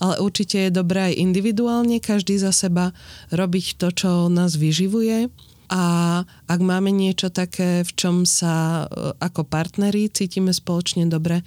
[0.02, 2.92] ale určite je dobré aj individuálne každý za seba
[3.32, 5.32] robiť to, čo nás vyživuje
[5.72, 5.84] a
[6.28, 11.44] ak máme niečo také, v čom sa e, ako partneri cítime spoločne dobre,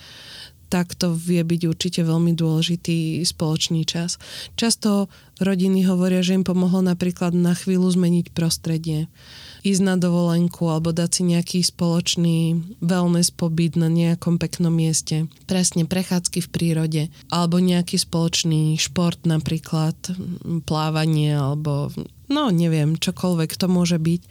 [0.67, 4.19] tak to vie byť určite veľmi dôležitý spoločný čas.
[4.59, 5.07] Často
[5.39, 9.07] rodiny hovoria, že im pomohlo napríklad na chvíľu zmeniť prostredie
[9.67, 12.39] ísť na dovolenku alebo dať si nejaký spoločný
[12.79, 15.27] wellness pobyt na nejakom peknom mieste.
[15.51, 17.03] Presne prechádzky v prírode
[17.35, 19.99] alebo nejaký spoločný šport napríklad,
[20.63, 21.91] plávanie alebo
[22.31, 24.23] no neviem, čokoľvek to môže byť.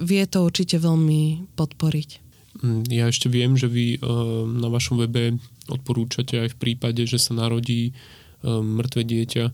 [0.00, 2.10] Vie to určite veľmi podporiť.
[2.64, 5.36] Mm, ja ešte viem, že vy uh, na vašom webe
[5.68, 9.44] odporúčate aj v prípade, že sa narodí uh, mŕtve dieťa,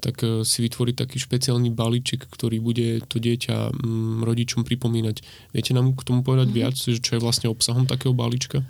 [0.00, 5.22] tak e, si vytvoriť taký špeciálny balíček, ktorý bude to dieťa mm, rodičom pripomínať.
[5.52, 6.60] Viete nám k tomu povedať mm-hmm.
[6.62, 8.64] viac, že čo je vlastne obsahom takého balíčka?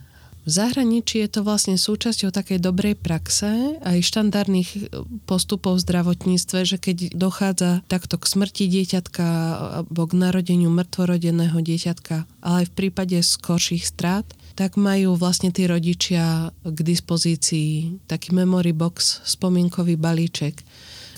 [0.46, 4.80] V zahraničí je to vlastne súčasťou takej dobrej praxe aj štandardných e,
[5.26, 9.26] postupov v zdravotníctve, že keď dochádza takto k smrti dieťatka
[9.82, 14.22] alebo k narodeniu mŕtvorodeného dieťatka, ale aj v prípade skorších strát,
[14.54, 20.62] tak majú vlastne tí rodičia k dispozícii taký memory box, spomienkový balíček,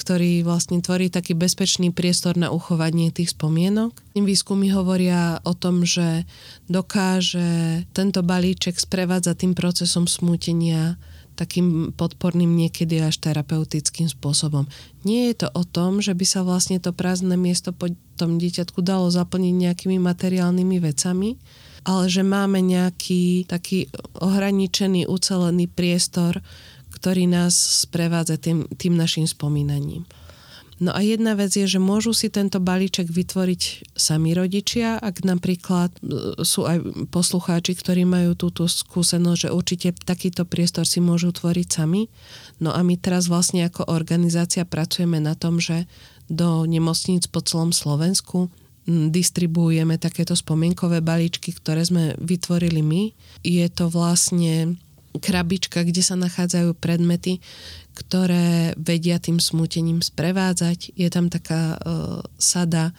[0.09, 3.93] ktorý vlastne tvorí taký bezpečný priestor na uchovanie tých spomienok.
[4.17, 6.25] Výskumy hovoria o tom, že
[6.65, 10.97] dokáže tento balíček sprevádzať tým procesom smútenia
[11.37, 14.65] takým podporným niekedy až terapeutickým spôsobom.
[15.05, 18.81] Nie je to o tom, že by sa vlastne to prázdne miesto po tom dieťatku
[18.81, 21.37] dalo zaplniť nejakými materiálnymi vecami,
[21.85, 23.93] ale že máme nejaký taký
[24.25, 26.41] ohraničený, ucelený priestor,
[26.99, 27.55] ktorý nás
[27.87, 30.03] sprevádza tým, tým našim spomínaním.
[30.79, 35.91] No a jedna vec je, že môžu si tento balíček vytvoriť sami rodičia, ak napríklad
[35.99, 41.67] e, sú aj poslucháči, ktorí majú túto skúsenosť, že určite takýto priestor si môžu tvoriť
[41.67, 42.07] sami.
[42.63, 45.91] No a my teraz vlastne ako organizácia pracujeme na tom, že
[46.31, 48.47] do nemocníc po celom Slovensku
[48.89, 53.03] distribuujeme takéto spomienkové balíčky, ktoré sme vytvorili my.
[53.45, 54.81] Je to vlastne
[55.17, 57.41] krabička, kde sa nachádzajú predmety,
[57.97, 60.95] ktoré vedia tým smútením sprevádzať.
[60.95, 62.93] Je tam taká uh, sada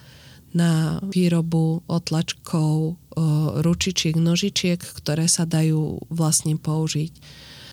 [0.50, 7.14] na výrobu otlačkov, uh, ručičiek, nožičiek, ktoré sa dajú vlastne použiť.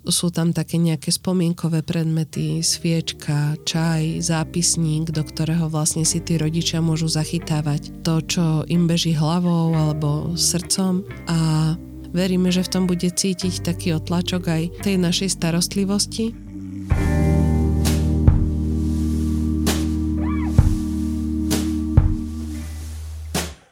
[0.06, 6.78] Sú tam také nejaké spomienkové predmety, sviečka, čaj, zápisník, do ktorého vlastne si tí rodičia
[6.78, 11.74] môžu zachytávať to, čo im beží hlavou alebo srdcom a
[12.14, 16.34] Veríme, že v tom bude cítiť taký otlačok aj tej našej starostlivosti.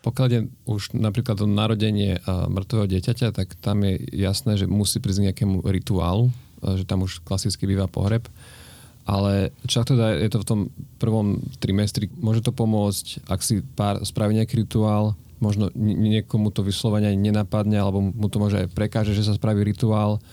[0.04, 5.32] Pokiaľ je už napríklad to narodenie mŕtvého dieťaťa, tak tam je jasné, že musí prísť
[5.32, 6.30] nejakému rituálu,
[6.62, 8.28] že tam už klasicky býva pohreb.
[9.08, 10.60] Ale čo teda je to v tom
[11.00, 12.12] prvom trimestri?
[12.20, 17.76] Môže to pomôcť, ak si pár spraví nejaký rituál, možno niekomu to vyslovene aj nenapadne,
[17.76, 20.24] alebo mu to môže aj prekáže, že sa spraví rituál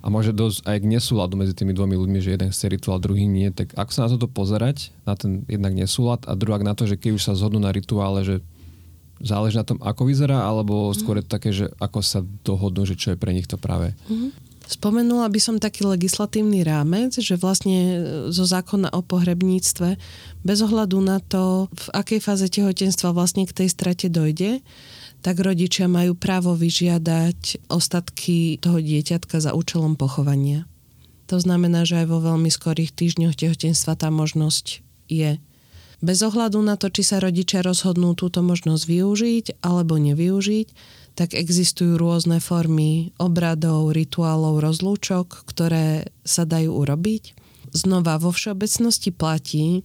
[0.00, 3.28] a môže dosť aj k nesúladu medzi tými dvomi ľuďmi, že jeden chce rituál, druhý
[3.28, 3.52] nie.
[3.52, 6.96] Tak ako sa na toto pozerať, na ten jednak nesúlad a druhák na to, že
[6.96, 8.36] keď už sa zhodnú na rituále, že
[9.20, 12.94] záleží na tom, ako vyzerá, alebo skôr je to také, že ako sa dohodnú, že
[12.94, 13.92] čo je pre nich to práve.
[14.06, 14.47] Mm-hmm.
[14.68, 17.96] Spomenula by som taký legislatívny rámec, že vlastne e,
[18.28, 19.96] zo zákona o pohrebníctve
[20.44, 24.60] bez ohľadu na to, v akej fáze tehotenstva vlastne k tej strate dojde,
[25.24, 30.68] tak rodičia majú právo vyžiadať ostatky toho dieťatka za účelom pochovania.
[31.32, 35.40] To znamená, že aj vo veľmi skorých týždňoch tehotenstva tá možnosť je.
[36.04, 40.68] Bez ohľadu na to, či sa rodičia rozhodnú túto možnosť využiť alebo nevyužiť,
[41.18, 47.34] tak existujú rôzne formy obradov, rituálov, rozlúčok, ktoré sa dajú urobiť.
[47.74, 49.82] Znova vo všeobecnosti platí,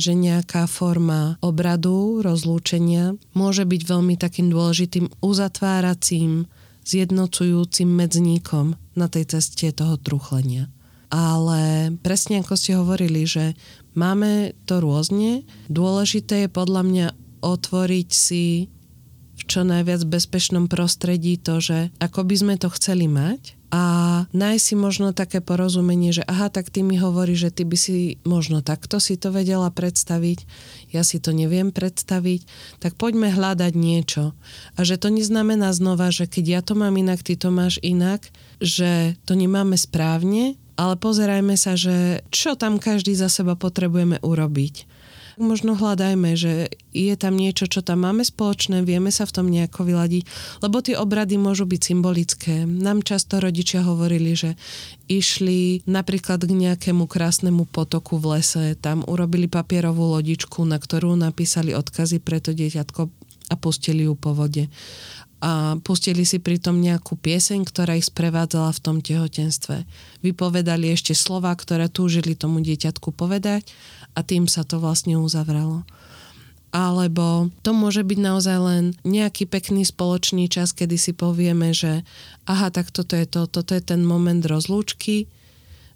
[0.00, 6.48] že nejaká forma obradu, rozlúčenia môže byť veľmi takým dôležitým uzatváracím,
[6.88, 10.72] zjednocujúcim medzníkom na tej ceste toho truchlenia.
[11.12, 13.52] Ale presne ako ste hovorili, že
[13.92, 17.06] máme to rôzne, dôležité je podľa mňa
[17.44, 18.72] otvoriť si
[19.50, 23.82] čo najviac bezpečnom prostredí to, že ako by sme to chceli mať a
[24.34, 28.18] nájsť si možno také porozumenie, že aha, tak ty mi hovorí, že ty by si
[28.26, 30.42] možno takto si to vedela predstaviť,
[30.90, 32.46] ja si to neviem predstaviť,
[32.82, 34.34] tak poďme hľadať niečo.
[34.74, 38.26] A že to neznamená znova, že keď ja to mám inak, ty to máš inak,
[38.58, 44.99] že to nemáme správne, ale pozerajme sa, že čo tam každý za seba potrebujeme urobiť
[45.40, 49.88] možno hľadajme, že je tam niečo, čo tam máme spoločné, vieme sa v tom nejako
[49.88, 50.22] vyladiť,
[50.60, 52.68] lebo tie obrady môžu byť symbolické.
[52.68, 54.54] Nám často rodičia hovorili, že
[55.08, 61.72] išli napríklad k nejakému krásnemu potoku v lese, tam urobili papierovú lodičku, na ktorú napísali
[61.72, 63.08] odkazy pre to dieťatko
[63.50, 64.70] a pustili ju po vode
[65.40, 69.88] a pustili si pritom nejakú pieseň, ktorá ich sprevádzala v tom tehotenstve.
[70.20, 73.64] Vypovedali ešte slova, ktoré túžili tomu dieťatku povedať
[74.14, 75.86] a tým sa to vlastne uzavrelo.
[76.70, 82.06] Alebo to môže byť naozaj len nejaký pekný spoločný čas, kedy si povieme, že
[82.46, 85.26] aha, tak toto je to, toto je ten moment rozlúčky,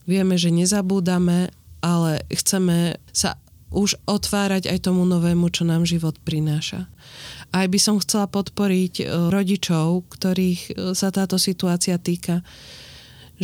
[0.02, 3.38] vieme, že nezabúdame, ale chceme sa
[3.74, 6.86] už otvárať aj tomu novému, čo nám život prináša.
[7.50, 12.46] Aj by som chcela podporiť e, rodičov, ktorých e, sa táto situácia týka,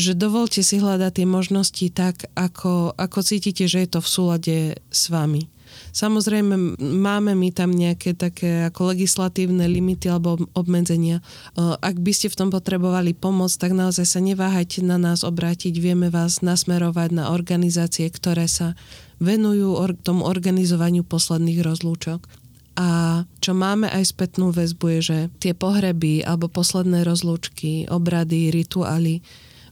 [0.00, 4.56] že dovolte si hľadať tie možnosti tak, ako, ako cítite, že je to v súlade
[4.88, 5.52] s vami.
[5.94, 11.22] Samozrejme, máme my tam nejaké také ako legislatívne limity alebo obmedzenia.
[11.58, 15.78] Ak by ste v tom potrebovali pomoc, tak naozaj sa neváhajte na nás obrátiť.
[15.78, 18.74] Vieme vás nasmerovať na organizácie, ktoré sa
[19.22, 22.26] venujú tomu organizovaniu posledných rozlúčok.
[22.74, 29.22] A čo máme aj spätnú väzbu je, že tie pohreby alebo posledné rozlúčky, obrady, rituály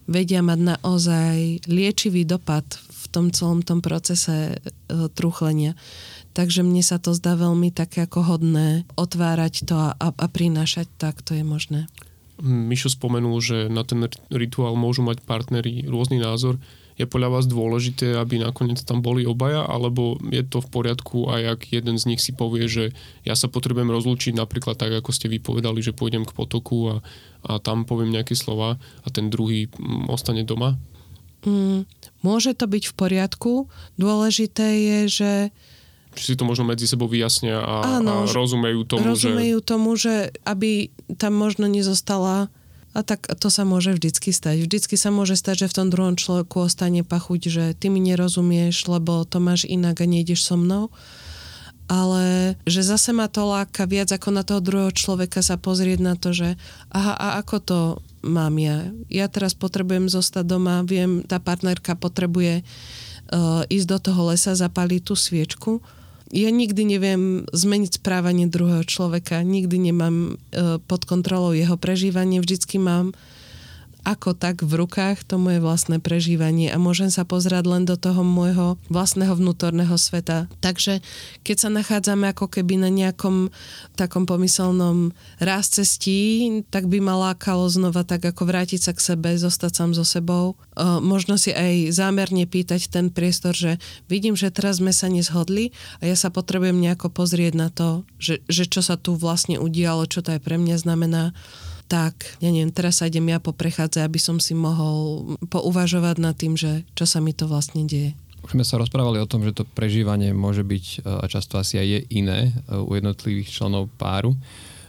[0.09, 1.37] vedia mať naozaj
[1.69, 4.75] liečivý dopad v tom celom tom procese e,
[5.13, 5.77] truchlenia.
[6.33, 10.89] Takže mne sa to zdá veľmi také ako hodné otvárať to a, a, a prinášať
[10.97, 11.87] tak, to je možné.
[12.41, 16.57] Mišo spomenul, že na ten rituál môžu mať partnery rôzny názor
[16.99, 21.43] je podľa vás dôležité, aby nakoniec tam boli obaja, alebo je to v poriadku aj
[21.55, 22.91] ak jeden z nich si povie, že
[23.23, 26.95] ja sa potrebujem rozlúčiť napríklad tak, ako ste vypovedali, že pôjdem k potoku a,
[27.47, 30.75] a tam poviem nejaké slova a ten druhý mm, ostane doma?
[31.47, 31.87] Mm,
[32.27, 33.53] môže to byť v poriadku.
[33.95, 35.33] Dôležité je, že
[36.19, 39.67] či si to možno medzi sebou vyjasnia a, Áno, a rozumejú tomu, rozumejú že...
[39.67, 42.51] tomu, že aby tam možno nezostala
[42.99, 44.67] a tak to sa môže vždycky stať.
[44.67, 48.91] Vždycky sa môže stať, že v tom druhom človeku ostane pachuť, že ty mi nerozumieš,
[48.91, 50.91] lebo to máš inak a nejdeš so mnou.
[51.87, 56.19] Ale že zase ma to láka viac ako na toho druhého človeka sa pozrieť na
[56.19, 56.59] to, že
[56.91, 57.79] aha, a ako to
[58.27, 58.91] mám ja?
[59.07, 65.01] Ja teraz potrebujem zostať doma, viem, tá partnerka potrebuje uh, ísť do toho lesa, zapaliť
[65.07, 65.81] tú sviečku
[66.29, 70.17] ja nikdy neviem zmeniť správanie druhého človeka, nikdy nemám
[70.53, 73.17] e, pod kontrolou jeho prežívanie, vždycky mám
[74.09, 78.25] ako tak v rukách to moje vlastné prežívanie a môžem sa pozerať len do toho
[78.25, 80.49] môjho vlastného vnútorného sveta.
[80.65, 81.05] Takže
[81.45, 83.53] keď sa nachádzame ako keby na nejakom
[84.01, 89.37] takom pomyselnom raz cestí, tak by ma lákalo znova tak ako vrátiť sa k sebe,
[89.37, 90.57] zostať sám so sebou.
[91.05, 93.77] možno si aj zámerne pýtať ten priestor, že
[94.09, 98.41] vidím, že teraz sme sa nezhodli a ja sa potrebujem nejako pozrieť na to, že,
[98.49, 101.37] že čo sa tu vlastne udialo, čo to aj pre mňa znamená
[101.89, 106.55] tak, ja neviem, teraz sa idem ja poprechádzať, aby som si mohol pouvažovať nad tým,
[106.55, 108.13] že čo sa mi to vlastne deje.
[108.45, 111.81] Už sme sa rozprávali o tom, že to prežívanie môže byť e, a často asi
[111.81, 114.37] aj je iné e, u jednotlivých členov páru.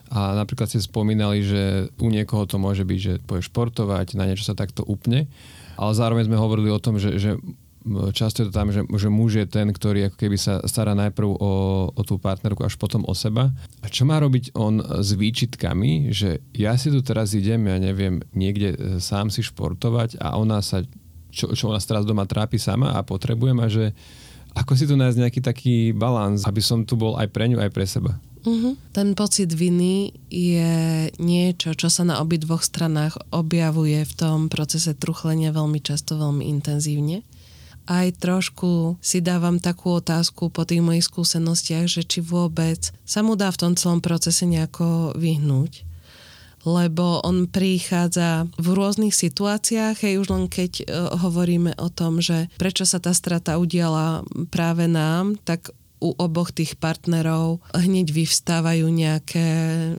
[0.09, 4.45] A napríklad ste spomínali, že u niekoho to môže byť, že poje športovať, na niečo
[4.45, 5.29] sa takto upne.
[5.79, 7.39] Ale zároveň sme hovorili o tom, že, že
[8.11, 11.29] často je to tam, že, že muž je ten, ktorý ako keby sa stará najprv
[11.31, 11.53] o,
[11.95, 13.55] o tú partnerku, až potom o seba.
[13.79, 18.19] A čo má robiť on s výčitkami, že ja si tu teraz idem, ja neviem,
[18.35, 20.83] niekde e, sám si športovať a ona sa,
[21.31, 23.95] čo, čo ona teraz doma trápi sama a potrebujem a že
[24.57, 27.71] ako si tu nájsť nejaký taký balans, aby som tu bol aj pre ňu, aj
[27.71, 28.17] pre seba?
[28.39, 28.79] Uh-huh.
[28.95, 35.51] Ten pocit viny je niečo, čo sa na obidvoch stranách objavuje v tom procese truchlenia
[35.51, 37.23] veľmi často, veľmi intenzívne
[37.89, 43.33] aj trošku si dávam takú otázku po tých mojich skúsenostiach, že či vôbec sa mu
[43.33, 45.89] dá v tom celom procese nejako vyhnúť.
[46.67, 50.85] Lebo on prichádza v rôznych situáciách, hej, už len keď uh,
[51.17, 56.79] hovoríme o tom, že prečo sa tá strata udiala práve nám, tak u oboch tých
[56.79, 59.47] partnerov hneď vyvstávajú nejaké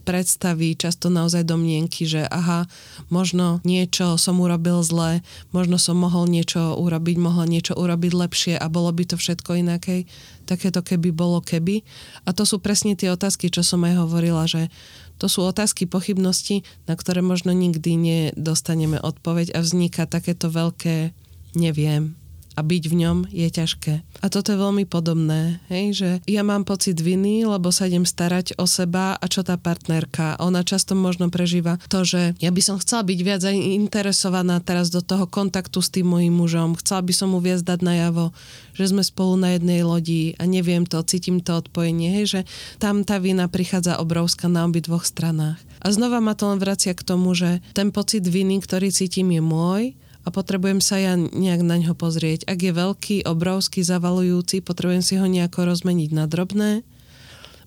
[0.02, 2.64] predstavy, často naozaj domnienky, že aha,
[3.12, 5.20] možno niečo som urobil zle,
[5.52, 10.08] možno som mohol niečo urobiť, mohol niečo urobiť lepšie a bolo by to všetko inaké,
[10.48, 11.84] takéto keby bolo keby.
[12.24, 14.72] A to sú presne tie otázky, čo som aj hovorila, že
[15.20, 21.12] to sú otázky, pochybnosti, na ktoré možno nikdy nedostaneme odpoveď a vzniká takéto veľké
[21.54, 22.14] neviem,
[22.60, 24.04] a byť v ňom je ťažké.
[24.20, 28.60] A toto je veľmi podobné, hej, že ja mám pocit viny, lebo sa idem starať
[28.60, 30.36] o seba a čo tá partnerka.
[30.44, 35.00] Ona často možno prežíva to, že ja by som chcela byť viac interesovaná teraz do
[35.00, 36.76] toho kontaktu s tým mojim mužom.
[36.76, 38.36] Chcela by som mu viac dať najavo,
[38.76, 42.40] že sme spolu na jednej lodi a neviem to, cítim to odpojenie, hej, že
[42.76, 45.56] tam tá vina prichádza obrovská na obidvoch stranách.
[45.80, 49.40] A znova ma to len vracia k tomu, že ten pocit viny, ktorý cítim, je
[49.40, 52.44] môj a potrebujem sa ja nejak na ňo pozrieť.
[52.44, 56.84] Ak je veľký, obrovský, zavalujúci, potrebujem si ho nejako rozmeniť na drobné.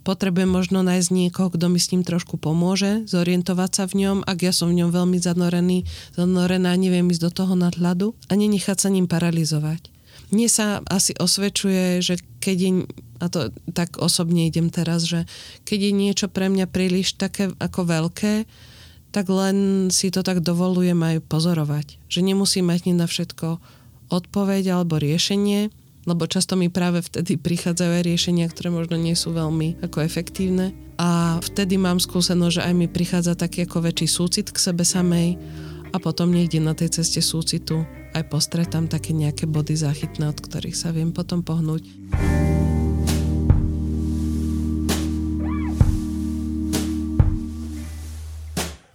[0.04, 4.44] Potrebujem možno nájsť niekoho, kto mi s ním trošku pomôže, zorientovať sa v ňom, ak
[4.44, 5.88] ja som v ňom veľmi zanorený,
[6.20, 9.88] zanorená, neviem ísť do toho nadhľadu a nenechať sa ním paralizovať.
[10.36, 12.72] Mne sa asi osvedčuje, že keď je,
[13.24, 13.40] a to
[13.72, 15.24] tak osobne idem teraz, že
[15.64, 18.44] keď je niečo pre mňa príliš také ako veľké,
[19.14, 22.02] tak len si to tak dovolujem aj pozorovať.
[22.10, 23.62] Že nemusím mať na všetko
[24.10, 25.70] odpoveď alebo riešenie,
[26.10, 30.76] lebo často mi práve vtedy prichádzajú aj riešenia, ktoré možno nie sú veľmi ako efektívne.
[30.98, 35.38] A vtedy mám skúsenosť, že aj mi prichádza taký ako väčší súcit k sebe samej
[35.94, 37.86] a potom niekde na tej ceste súcitu
[38.18, 41.86] aj postretám také nejaké body záchytné, od ktorých sa viem potom pohnúť.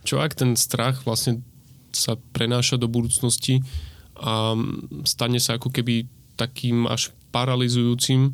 [0.08, 1.44] Čo ak ten strach vlastne
[1.92, 3.60] sa prenáša do budúcnosti
[4.16, 4.56] a
[5.04, 6.08] stane sa ako keby
[6.40, 8.32] takým až paralizujúcim,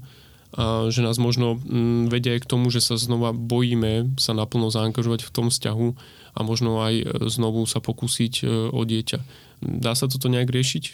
[0.54, 4.70] a že nás možno mm, vedia aj k tomu, že sa znova bojíme sa naplno
[4.70, 5.88] zaangažovať v tom vzťahu
[6.38, 9.18] a možno aj e, znovu sa pokúsiť e, o dieťa.
[9.82, 10.84] Dá sa toto nejak riešiť?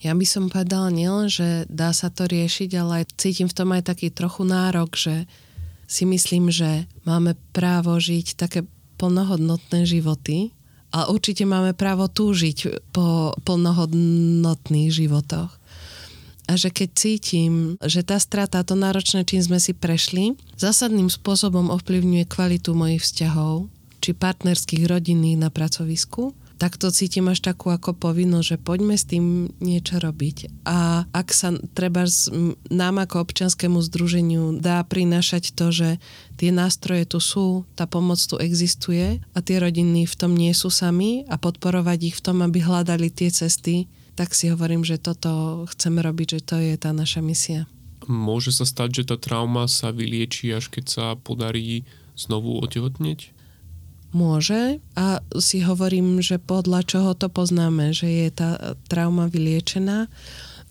[0.00, 3.76] Ja by som povedala nielen, že dá sa to riešiť, ale aj cítim v tom
[3.76, 5.28] aj taký trochu nárok, že
[5.84, 8.64] si myslím, že máme právo žiť také
[8.96, 10.54] plnohodnotné životy
[10.94, 15.50] a určite máme právo túžiť po plnohodnotných životoch.
[16.44, 21.72] A že keď cítim, že tá strata, to náročné, čím sme si prešli, zásadným spôsobom
[21.72, 23.72] ovplyvňuje kvalitu mojich vzťahov,
[24.04, 29.04] či partnerských, rodinných na pracovisku, tak to cítim až takú ako povinnosť, že poďme s
[29.04, 30.64] tým niečo robiť.
[30.64, 32.06] A ak sa treba
[32.70, 35.88] nám ako občianskému združeniu dá prinášať to, že
[36.38, 40.70] tie nástroje tu sú, tá pomoc tu existuje a tie rodiny v tom nie sú
[40.70, 45.66] sami a podporovať ich v tom, aby hľadali tie cesty, tak si hovorím, že toto
[45.74, 47.66] chceme robiť, že to je tá naša misia.
[48.06, 51.82] Môže sa stať, že tá trauma sa vylieči, až keď sa podarí
[52.14, 53.33] znovu otehotneť?
[54.14, 60.06] Môže a si hovorím, že podľa čoho to poznáme, že je tá trauma vyliečená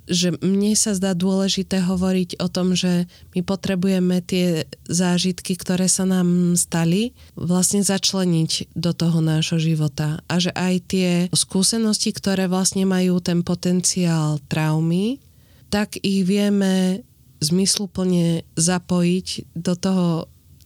[0.04, 6.04] že mne sa zdá dôležité hovoriť o tom, že my potrebujeme tie zážitky, ktoré sa
[6.04, 10.20] nám stali, vlastne začleniť do toho nášho života.
[10.28, 15.24] A že aj tie skúsenosti, ktoré vlastne majú ten potenciál traumy,
[15.72, 17.02] tak ich vieme
[17.39, 20.08] zmysluplne zapojiť do toho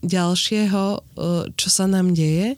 [0.04, 1.00] ďalšieho, e,
[1.54, 2.58] čo sa nám deje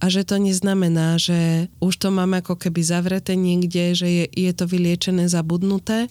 [0.00, 4.52] a že to neznamená, že už to máme ako keby zavreté niekde, že je, je
[4.56, 6.08] to vyliečené, zabudnuté,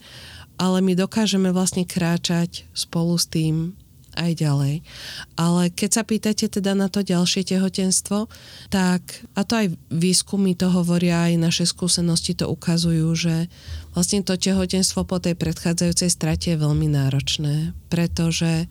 [0.61, 3.73] ale my dokážeme vlastne kráčať spolu s tým
[4.19, 4.75] aj ďalej.
[5.39, 8.27] Ale keď sa pýtate teda na to ďalšie tehotenstvo,
[8.69, 9.01] tak,
[9.33, 13.47] a to aj výskumy to hovoria, aj naše skúsenosti to ukazujú, že
[13.95, 18.67] vlastne to tehotenstvo po tej predchádzajúcej strate je veľmi náročné, pretože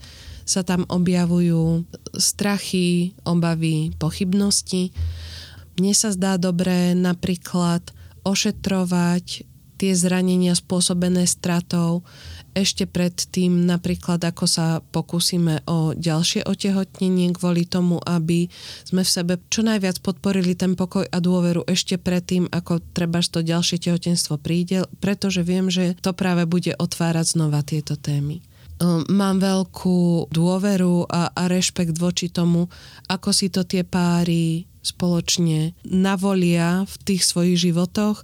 [0.48, 1.84] sa tam objavujú
[2.16, 4.96] strachy, obavy, pochybnosti.
[5.76, 7.84] Mne sa zdá dobré napríklad
[8.24, 9.44] ošetrovať
[9.78, 12.02] tie zranenia spôsobené stratou
[12.58, 18.50] ešte pred tým napríklad, ako sa pokúsime o ďalšie otehotnenie kvôli tomu, aby
[18.82, 23.46] sme v sebe čo najviac podporili ten pokoj a dôveru ešte predtým, ako treba to
[23.46, 28.42] ďalšie tehotenstvo príde, pretože viem, že to práve bude otvárať znova tieto témy.
[28.78, 32.70] Ehm, mám veľkú dôveru a, a rešpekt voči tomu,
[33.10, 38.22] ako si to tie páry spoločne navolia v tých svojich životoch,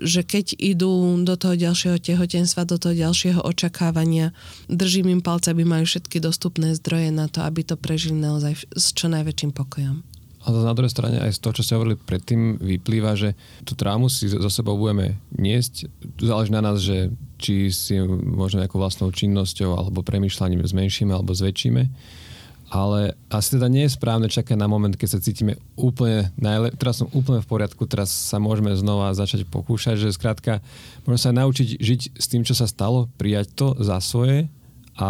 [0.00, 4.32] že keď idú do toho ďalšieho tehotenstva, do toho ďalšieho očakávania,
[4.70, 8.96] držím im palce, aby mali všetky dostupné zdroje na to, aby to prežili naozaj s
[8.96, 10.09] čo najväčším pokojom.
[10.40, 13.36] Ale na druhej strane aj z toho, čo ste hovorili predtým, vyplýva, že
[13.68, 15.92] tú traumu si zo sebou budeme niesť.
[16.16, 21.82] Záleží na nás, že či si možno nejakou vlastnou činnosťou alebo premyšľaním zmenšíme alebo zväčšíme.
[22.70, 27.02] Ale asi teda nie je správne čakať na moment, keď sa cítime úplne najle- teraz
[27.02, 30.62] som úplne v poriadku, teraz sa môžeme znova začať pokúšať, že skrátka
[31.02, 34.46] môžeme sa naučiť žiť s tým, čo sa stalo, prijať to za svoje
[34.98, 35.08] a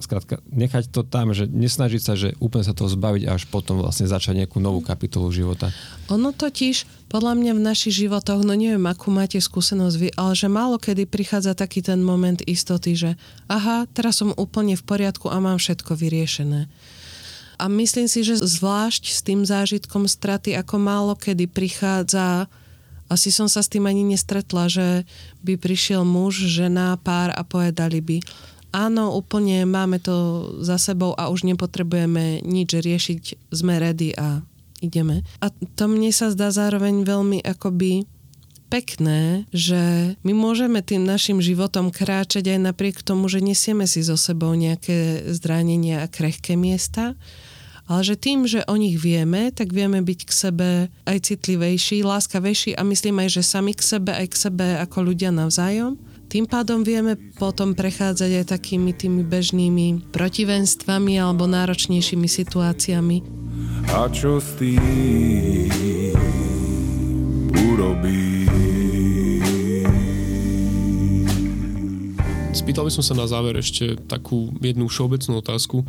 [0.00, 4.08] skrátka nechať to tam, že nesnažiť sa, že úplne sa toho zbaviť až potom vlastne
[4.08, 5.70] začať nejakú novú kapitolu života.
[6.10, 10.48] Ono totiž, podľa mňa v našich životoch, no neviem, akú máte skúsenosť vy, ale že
[10.48, 13.10] málo kedy prichádza taký ten moment istoty, že
[13.46, 16.66] aha, teraz som úplne v poriadku a mám všetko vyriešené.
[17.58, 22.46] A myslím si, že zvlášť s tým zážitkom straty, ako málo kedy prichádza
[23.08, 25.08] asi som sa s tým ani nestretla, že
[25.40, 28.20] by prišiel muž, žena, pár a povedali by,
[28.72, 34.42] áno, úplne máme to za sebou a už nepotrebujeme nič riešiť, sme ready a
[34.80, 35.26] ideme.
[35.42, 38.06] A to mne sa zdá zároveň veľmi akoby
[38.68, 44.14] pekné, že my môžeme tým našim životom kráčať aj napriek tomu, že nesieme si so
[44.14, 47.16] sebou nejaké zranenia a krehké miesta,
[47.88, 50.68] ale že tým, že o nich vieme, tak vieme byť k sebe
[51.08, 55.32] aj citlivejší, láskavejší a myslím aj, že sami k sebe, aj k sebe ako ľudia
[55.32, 55.96] navzájom.
[56.28, 63.16] Tým pádom vieme potom prechádzať aj takými tými bežnými protivenstvami alebo náročnejšími situáciami.
[63.96, 66.12] A čo s tým
[67.72, 68.44] urobí?
[72.52, 75.88] Spýtal by som sa na záver ešte takú jednu všeobecnú otázku.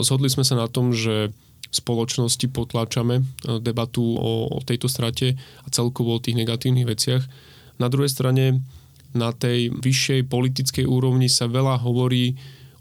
[0.00, 1.28] Zhodli sme sa na tom, že
[1.68, 3.20] v spoločnosti potláčame
[3.60, 7.20] debatu o, o tejto strate a celkovo o tých negatívnych veciach.
[7.76, 8.64] Na druhej strane
[9.14, 12.34] na tej vyššej politickej úrovni sa veľa hovorí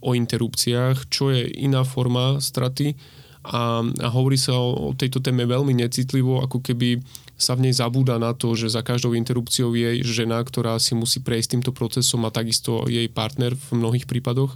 [0.03, 2.97] o interrupciách, čo je iná forma straty
[3.43, 6.99] a, a hovorí sa o, o tejto téme veľmi necitlivo, ako keby
[7.35, 11.19] sa v nej zabúda na to, že za každou interrupciou je žena, ktorá si musí
[11.19, 14.55] prejsť týmto procesom a takisto jej partner v mnohých prípadoch.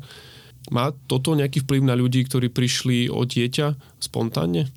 [0.72, 4.68] Má toto nejaký vplyv na ľudí, ktorí prišli o dieťa spontánne?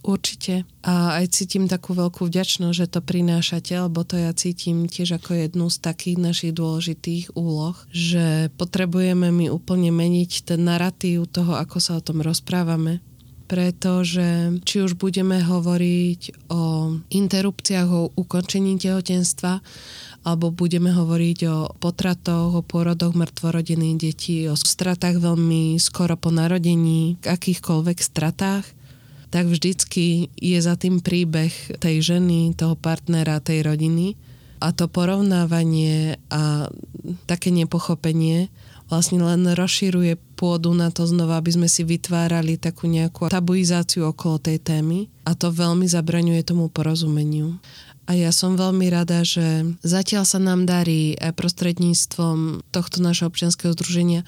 [0.00, 0.64] Určite.
[0.80, 5.36] A aj cítim takú veľkú vďačnosť, že to prinášate, lebo to ja cítim tiež ako
[5.36, 11.76] jednu z takých našich dôležitých úloh, že potrebujeme my úplne meniť ten narratív toho, ako
[11.84, 13.04] sa o tom rozprávame.
[13.44, 19.58] Pretože či už budeme hovoriť o interrupciách, o ukončení tehotenstva,
[20.24, 27.18] alebo budeme hovoriť o potratoch, o pôrodoch mŕtvorodených detí, o stratách veľmi skoro po narodení,
[27.26, 28.79] akýchkoľvek stratách,
[29.30, 34.18] tak vždycky je za tým príbeh tej ženy, toho partnera, tej rodiny.
[34.60, 36.68] A to porovnávanie a
[37.24, 38.52] také nepochopenie
[38.90, 44.42] vlastne len rozširuje pôdu na to znova, aby sme si vytvárali takú nejakú tabuizáciu okolo
[44.42, 47.56] tej témy a to veľmi zabraňuje tomu porozumeniu.
[48.10, 53.70] A ja som veľmi rada, že zatiaľ sa nám darí aj prostredníctvom tohto našho občianského
[53.78, 54.26] združenia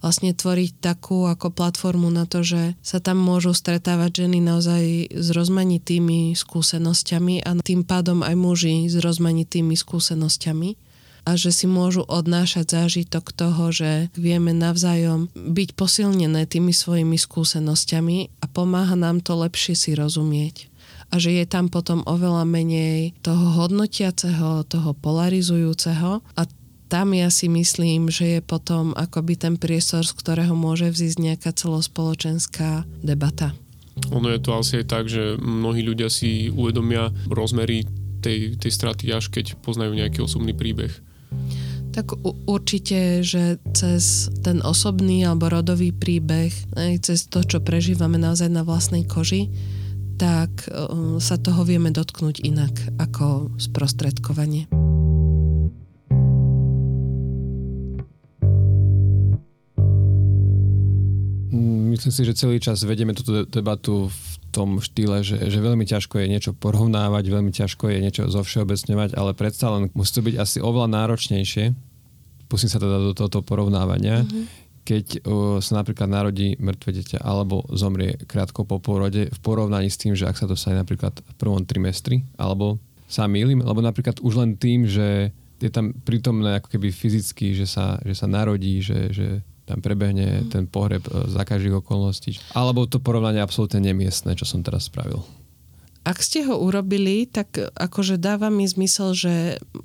[0.00, 5.28] vlastne tvoriť takú ako platformu na to, že sa tam môžu stretávať ženy naozaj s
[5.32, 10.90] rozmanitými skúsenosťami a tým pádom aj muži s rozmanitými skúsenosťami.
[11.28, 18.40] A že si môžu odnášať zážitok toho, že vieme navzájom byť posilnené tými svojimi skúsenosťami
[18.40, 20.72] a pomáha nám to lepšie si rozumieť.
[21.12, 26.42] A že je tam potom oveľa menej toho hodnotiaceho, toho polarizujúceho a
[26.90, 31.54] tam ja si myslím, že je potom akoby ten priestor, z ktorého môže vzísť nejaká
[31.54, 33.54] celospoločenská debata.
[34.10, 37.86] Ono je to asi aj tak, že mnohí ľudia si uvedomia rozmery
[38.18, 40.90] tej, tej straty, až keď poznajú nejaký osobný príbeh.
[41.90, 48.50] Tak určite, že cez ten osobný alebo rodový príbeh, aj cez to, čo prežívame naozaj
[48.50, 49.50] na vlastnej koži,
[50.18, 54.70] tak uh, sa toho vieme dotknúť inak ako sprostredkovanie.
[61.94, 66.18] Myslím si, že celý čas vedieme túto debatu v tom štýle, že, že veľmi ťažko
[66.18, 70.58] je niečo porovnávať, veľmi ťažko je niečo zovšeobecňovať, ale predsa len musí to byť asi
[70.58, 71.64] oveľa náročnejšie,
[72.50, 74.44] pustím sa teda do tohoto porovnávania, mm-hmm.
[74.82, 80.02] keď uh, sa napríklad narodí mŕtve dieťa alebo zomrie krátko po pôrode v porovnaní s
[80.02, 84.18] tým, že ak sa to stane napríklad v prvom trimestri, alebo sa mýlim, alebo napríklad
[84.18, 85.30] už len tým, že
[85.60, 89.28] je tam prítomné ako keby fyzicky, že sa, že sa narodí, že, že
[89.70, 90.50] tam prebehne mm.
[90.50, 92.42] ten pohreb e, za každých okolností.
[92.58, 95.22] Alebo to porovnanie absolútne nemiestne, čo som teraz spravil.
[96.02, 99.34] Ak ste ho urobili, tak akože dáva mi zmysel, že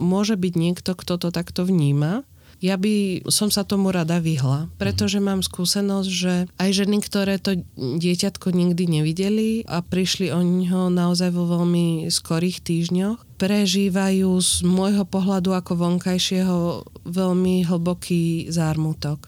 [0.01, 2.25] môže byť niekto, kto to takto vníma
[2.63, 7.59] Ja by som sa tomu rada vyhla, pretože mám skúsenosť, že aj ženy, ktoré to
[7.75, 15.03] dieťatko nikdy nevideli a prišli o ňo naozaj vo veľmi skorých týždňoch, prežívajú z môjho
[15.03, 16.57] pohľadu ako vonkajšieho
[17.03, 19.27] veľmi hlboký zármutok.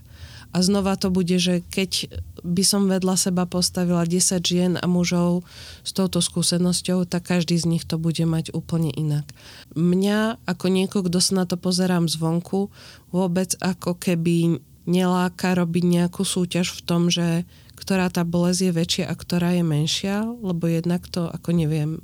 [0.58, 2.10] A znova to bude, že keď
[2.42, 5.46] by som vedľa seba postavila 10 žien a mužov
[5.86, 9.30] s touto skúsenosťou, tak každý z nich to bude mať úplne inak.
[9.78, 12.74] Mňa ako niekoho, kto sa na to pozerám zvonku,
[13.14, 14.58] vôbec ako keby
[14.90, 17.46] neláka robiť nejakú súťaž v tom, že
[17.78, 22.02] ktorá tá bolesť je väčšia a ktorá je menšia, lebo jednak to ako neviem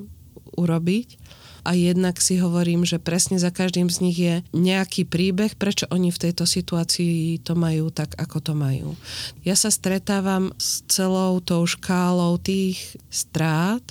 [0.53, 1.17] urobiť
[1.63, 6.11] a jednak si hovorím, že presne za každým z nich je nejaký príbeh, prečo oni
[6.11, 8.99] v tejto situácii to majú tak, ako to majú.
[9.47, 13.83] Ja sa stretávam s celou tou škálou tých strát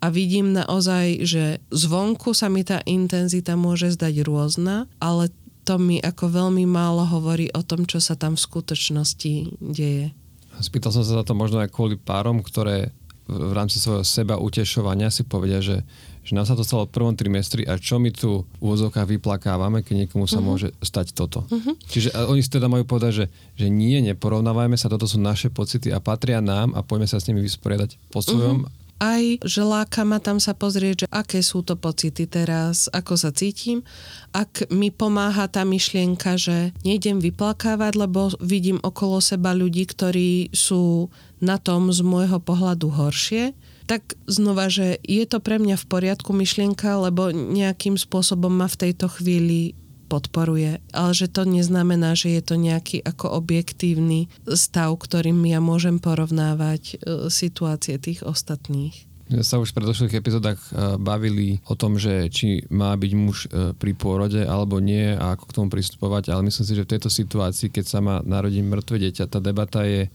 [0.00, 5.28] a vidím naozaj, že zvonku sa mi tá intenzita môže zdať rôzna, ale
[5.66, 10.14] to mi ako veľmi málo hovorí o tom, čo sa tam v skutočnosti deje.
[10.56, 12.94] Spýtal som sa za to možno aj kvôli párom, ktoré
[13.26, 15.82] v rámci svojho seba utešovania si povedia, že
[16.26, 19.86] že nám sa to stalo v prvom trimestri a čo my tu v úvozovkách vyplakávame,
[19.86, 20.48] keď niekomu sa uh-huh.
[20.50, 21.46] môže stať toto.
[21.46, 21.78] Uh-huh.
[21.86, 25.94] Čiže oni si teda majú povedať, že, že nie, neporovnávajme sa, toto sú naše pocity
[25.94, 28.66] a patria nám a poďme sa s nimi vysporiadať po svojom.
[28.66, 33.16] Uh-huh aj že láka ma tam sa pozrieť, že aké sú to pocity teraz, ako
[33.16, 33.84] sa cítim.
[34.32, 41.12] Ak mi pomáha tá myšlienka, že nejdem vyplakávať, lebo vidím okolo seba ľudí, ktorí sú
[41.44, 43.52] na tom z môjho pohľadu horšie,
[43.86, 48.90] tak znova, že je to pre mňa v poriadku myšlienka, lebo nejakým spôsobom ma v
[48.90, 55.42] tejto chvíli podporuje, ale že to neznamená, že je to nejaký ako objektívny stav, ktorým
[55.50, 56.96] ja môžem porovnávať e,
[57.26, 58.94] situácie tých ostatných.
[59.26, 63.50] My sa už v predošlých epizódach e, bavili o tom, že či má byť muž
[63.50, 66.92] e, pri pôrode alebo nie a ako k tomu pristupovať, ale myslím si, že v
[66.94, 70.06] tejto situácii, keď sa má narodiť mŕtve dieťa, tá debata je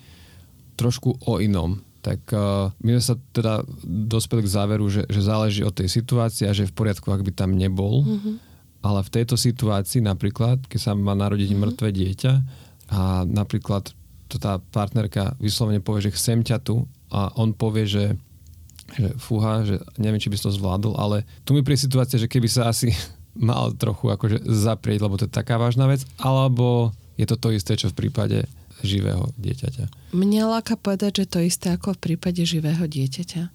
[0.79, 5.61] trošku o inom tak uh, my sme sa teda dospeli k záveru, že, že záleží
[5.61, 8.01] od tej situácii a že je v poriadku, ak by tam nebol.
[8.01, 8.35] Mm-hmm.
[8.81, 11.63] Ale v tejto situácii napríklad, keď sa má narodiť mm-hmm.
[11.69, 12.33] mŕtve dieťa
[12.91, 13.93] a napríklad
[14.25, 18.15] to tá partnerka vyslovene povie, že chcem ťa tu a on povie, že,
[18.95, 22.31] že fúha, že neviem, či by si to zvládol, ale tu mi príde situácia, že
[22.31, 22.95] keby sa asi
[23.37, 27.77] mal trochu akože zaprieť, lebo to je taká vážna vec, alebo je to to isté,
[27.77, 28.47] čo v prípade
[28.83, 30.13] živého dieťaťa.
[30.13, 33.43] Mne láka povedať, že to isté ako v prípade živého dieťaťa.
[33.47, 33.49] E,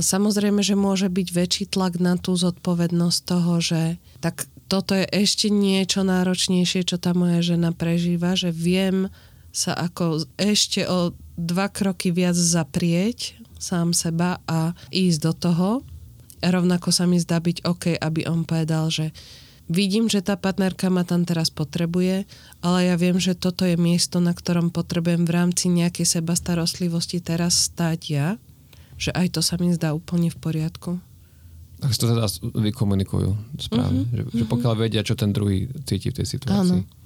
[0.00, 3.82] samozrejme, že môže byť väčší tlak na tú zodpovednosť toho, že
[4.22, 9.08] tak toto je ešte niečo náročnejšie, čo tá moja žena prežíva, že viem
[9.48, 15.68] sa ako ešte o dva kroky viac zaprieť sám seba a ísť do toho.
[16.38, 19.10] Rovnako sa mi zdá byť OK, aby on povedal, že
[19.68, 22.24] vidím, že tá partnerka ma tam teraz potrebuje,
[22.64, 27.20] ale ja viem, že toto je miesto, na ktorom potrebujem v rámci nejakej seba starostlivosti
[27.20, 28.28] teraz stáť ja,
[28.98, 30.98] že aj to sa mi zdá úplne v poriadku.
[31.78, 32.26] Tak si to teda
[32.58, 33.30] vykomunikujú
[33.62, 34.50] správne, uh-huh, že, že mhm.
[34.50, 36.82] pokiaľ vedia, čo ten druhý cíti v tej situácii.
[36.82, 36.97] Áno.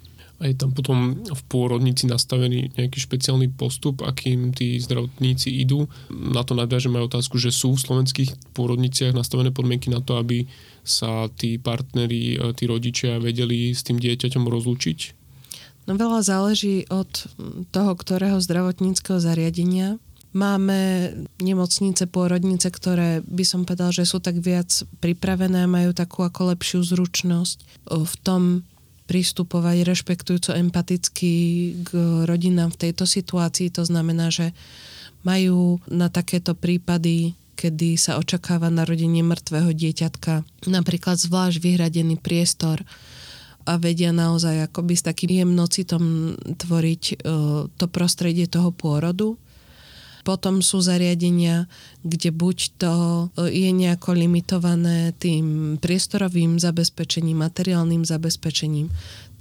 [0.43, 5.87] Je tam potom v pôrodnici nastavený nejaký špeciálny postup, akým tí zdravotníci idú.
[6.11, 10.51] Na to nadviažem aj otázku, že sú v slovenských pôrodniciach nastavené podmienky na to, aby
[10.83, 14.99] sa tí partneri, e, tí rodičia vedeli s tým dieťaťom rozlúčiť?
[15.87, 17.11] No veľa záleží od
[17.75, 19.99] toho, ktorého zdravotníckého zariadenia.
[20.33, 21.13] Máme
[21.43, 24.71] nemocnice, pôrodnice, ktoré by som povedal, že sú tak viac
[25.03, 28.65] pripravené, majú takú ako lepšiu zručnosť v tom
[29.13, 31.33] pristupovať rešpektujúco empaticky
[31.85, 31.91] k
[32.25, 33.69] rodinám v tejto situácii.
[33.77, 34.57] To znamená, že
[35.21, 42.83] majú na takéto prípady kedy sa očakáva narodenie mŕtvého dieťatka, napríklad zvlášť vyhradený priestor
[43.63, 47.17] a vedia naozaj akoby s takým jemnocitom tvoriť e,
[47.71, 49.39] to prostredie toho pôrodu.
[50.23, 51.67] Potom sú zariadenia,
[52.07, 52.95] kde buď to
[53.39, 58.91] e, je nejako limitované tým priestorovým zabezpečením, materiálnym zabezpečením.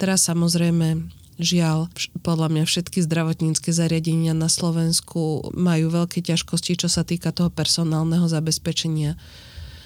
[0.01, 1.89] Teraz samozrejme Žiaľ,
[2.21, 8.29] podľa mňa všetky zdravotnícke zariadenia na Slovensku majú veľké ťažkosti, čo sa týka toho personálneho
[8.29, 9.17] zabezpečenia.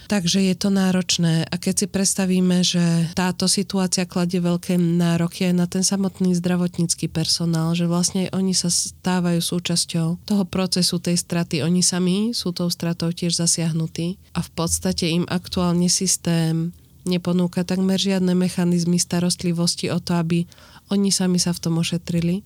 [0.06, 5.54] Takže je to náročné a keď si predstavíme, že táto situácia kladie veľké nároky aj
[5.58, 11.66] na ten samotný zdravotnícky personál, že vlastne oni sa stávajú súčasťou toho procesu tej straty.
[11.66, 16.70] Oni sami sú tou stratou tiež zasiahnutí a v podstate im aktuálne systém
[17.06, 20.50] neponúka takmer žiadne mechanizmy starostlivosti o to, aby
[20.90, 22.42] oni sami sa v tom ošetrili,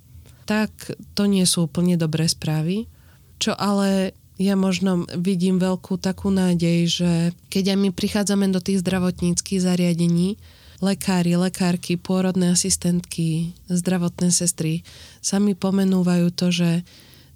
[0.47, 0.71] tak
[1.15, 2.87] to nie sú úplne dobré správy.
[3.39, 7.11] Čo ale ja možno vidím veľkú takú nádej, že
[7.51, 10.39] keď aj my prichádzame do tých zdravotníckých zariadení,
[10.79, 14.87] lekári, lekárky, pôrodné asistentky, zdravotné sestry
[15.19, 16.87] sami pomenúvajú to, že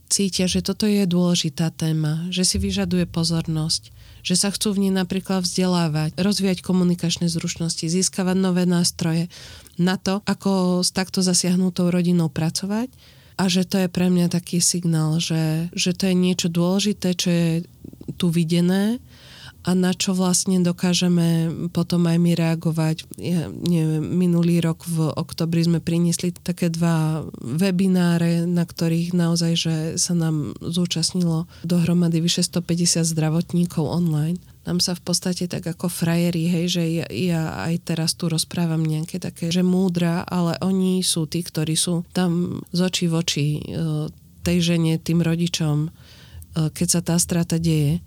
[0.07, 3.91] cítia, že toto je dôležitá téma, že si vyžaduje pozornosť,
[4.23, 9.27] že sa chcú v nej napríklad vzdelávať, rozvíjať komunikačné zručnosti, získavať nové nástroje
[9.75, 12.87] na to, ako s takto zasiahnutou rodinou pracovať
[13.37, 17.29] a že to je pre mňa taký signál, že, že to je niečo dôležité, čo
[17.29, 17.49] je
[18.19, 19.01] tu videné
[19.63, 23.07] a na čo vlastne dokážeme potom aj my reagovať.
[23.15, 29.75] Ja, neviem, minulý rok v oktobri sme priniesli také dva webináre, na ktorých naozaj, že
[29.95, 34.37] sa nám zúčastnilo dohromady vyše 150 zdravotníkov online.
[34.63, 38.79] Nám sa v podstate tak ako frajeri, hej, že ja, ja aj teraz tu rozprávam
[38.79, 43.47] nejaké také, že múdra, ale oni sú tí, ktorí sú tam z očí v oči
[43.59, 43.61] e,
[44.39, 45.89] tej žene, tým rodičom, e,
[46.71, 47.99] keď sa tá strata deje.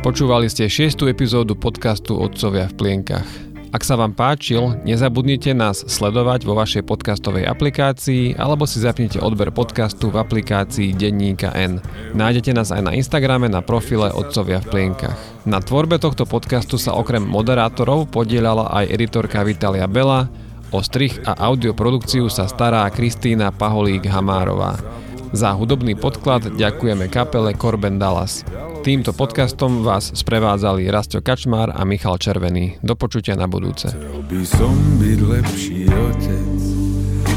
[0.00, 1.10] Počúvali ste 6.
[1.10, 3.49] epizódu podcastu Otcovia v plienkach.
[3.70, 9.54] Ak sa vám páčil, nezabudnite nás sledovať vo vašej podcastovej aplikácii alebo si zapnite odber
[9.54, 11.78] podcastu v aplikácii Denníka N.
[12.10, 15.14] Nájdete nás aj na Instagrame na profile Otcovia v plienkach.
[15.46, 20.26] Na tvorbe tohto podcastu sa okrem moderátorov podielala aj editorka Vitalia Bela,
[20.74, 24.82] o strich a audioprodukciu sa stará Kristýna Paholík-Hamárová.
[25.30, 28.42] Za hudobný podklad ďakujeme kapele Corben Dallas.
[28.82, 32.82] Týmto podcastom vás sprevádzali Rasto Kačmár a Michal Červený.
[32.82, 33.94] Do počutia na budúce.
[33.94, 36.58] Chcel by som byť lepší otec,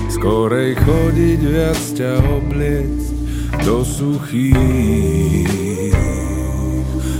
[0.09, 2.97] skorej chodiť viac ťa obliec
[3.61, 4.57] do suchých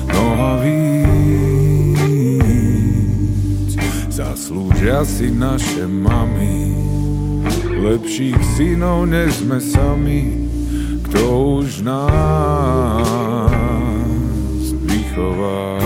[0.09, 1.05] nohavíc.
[4.09, 6.73] Zaslúžia si naše mami,
[7.77, 10.49] lepších synov než sme sami
[11.13, 13.05] kto už nás
[14.81, 15.77] vychová.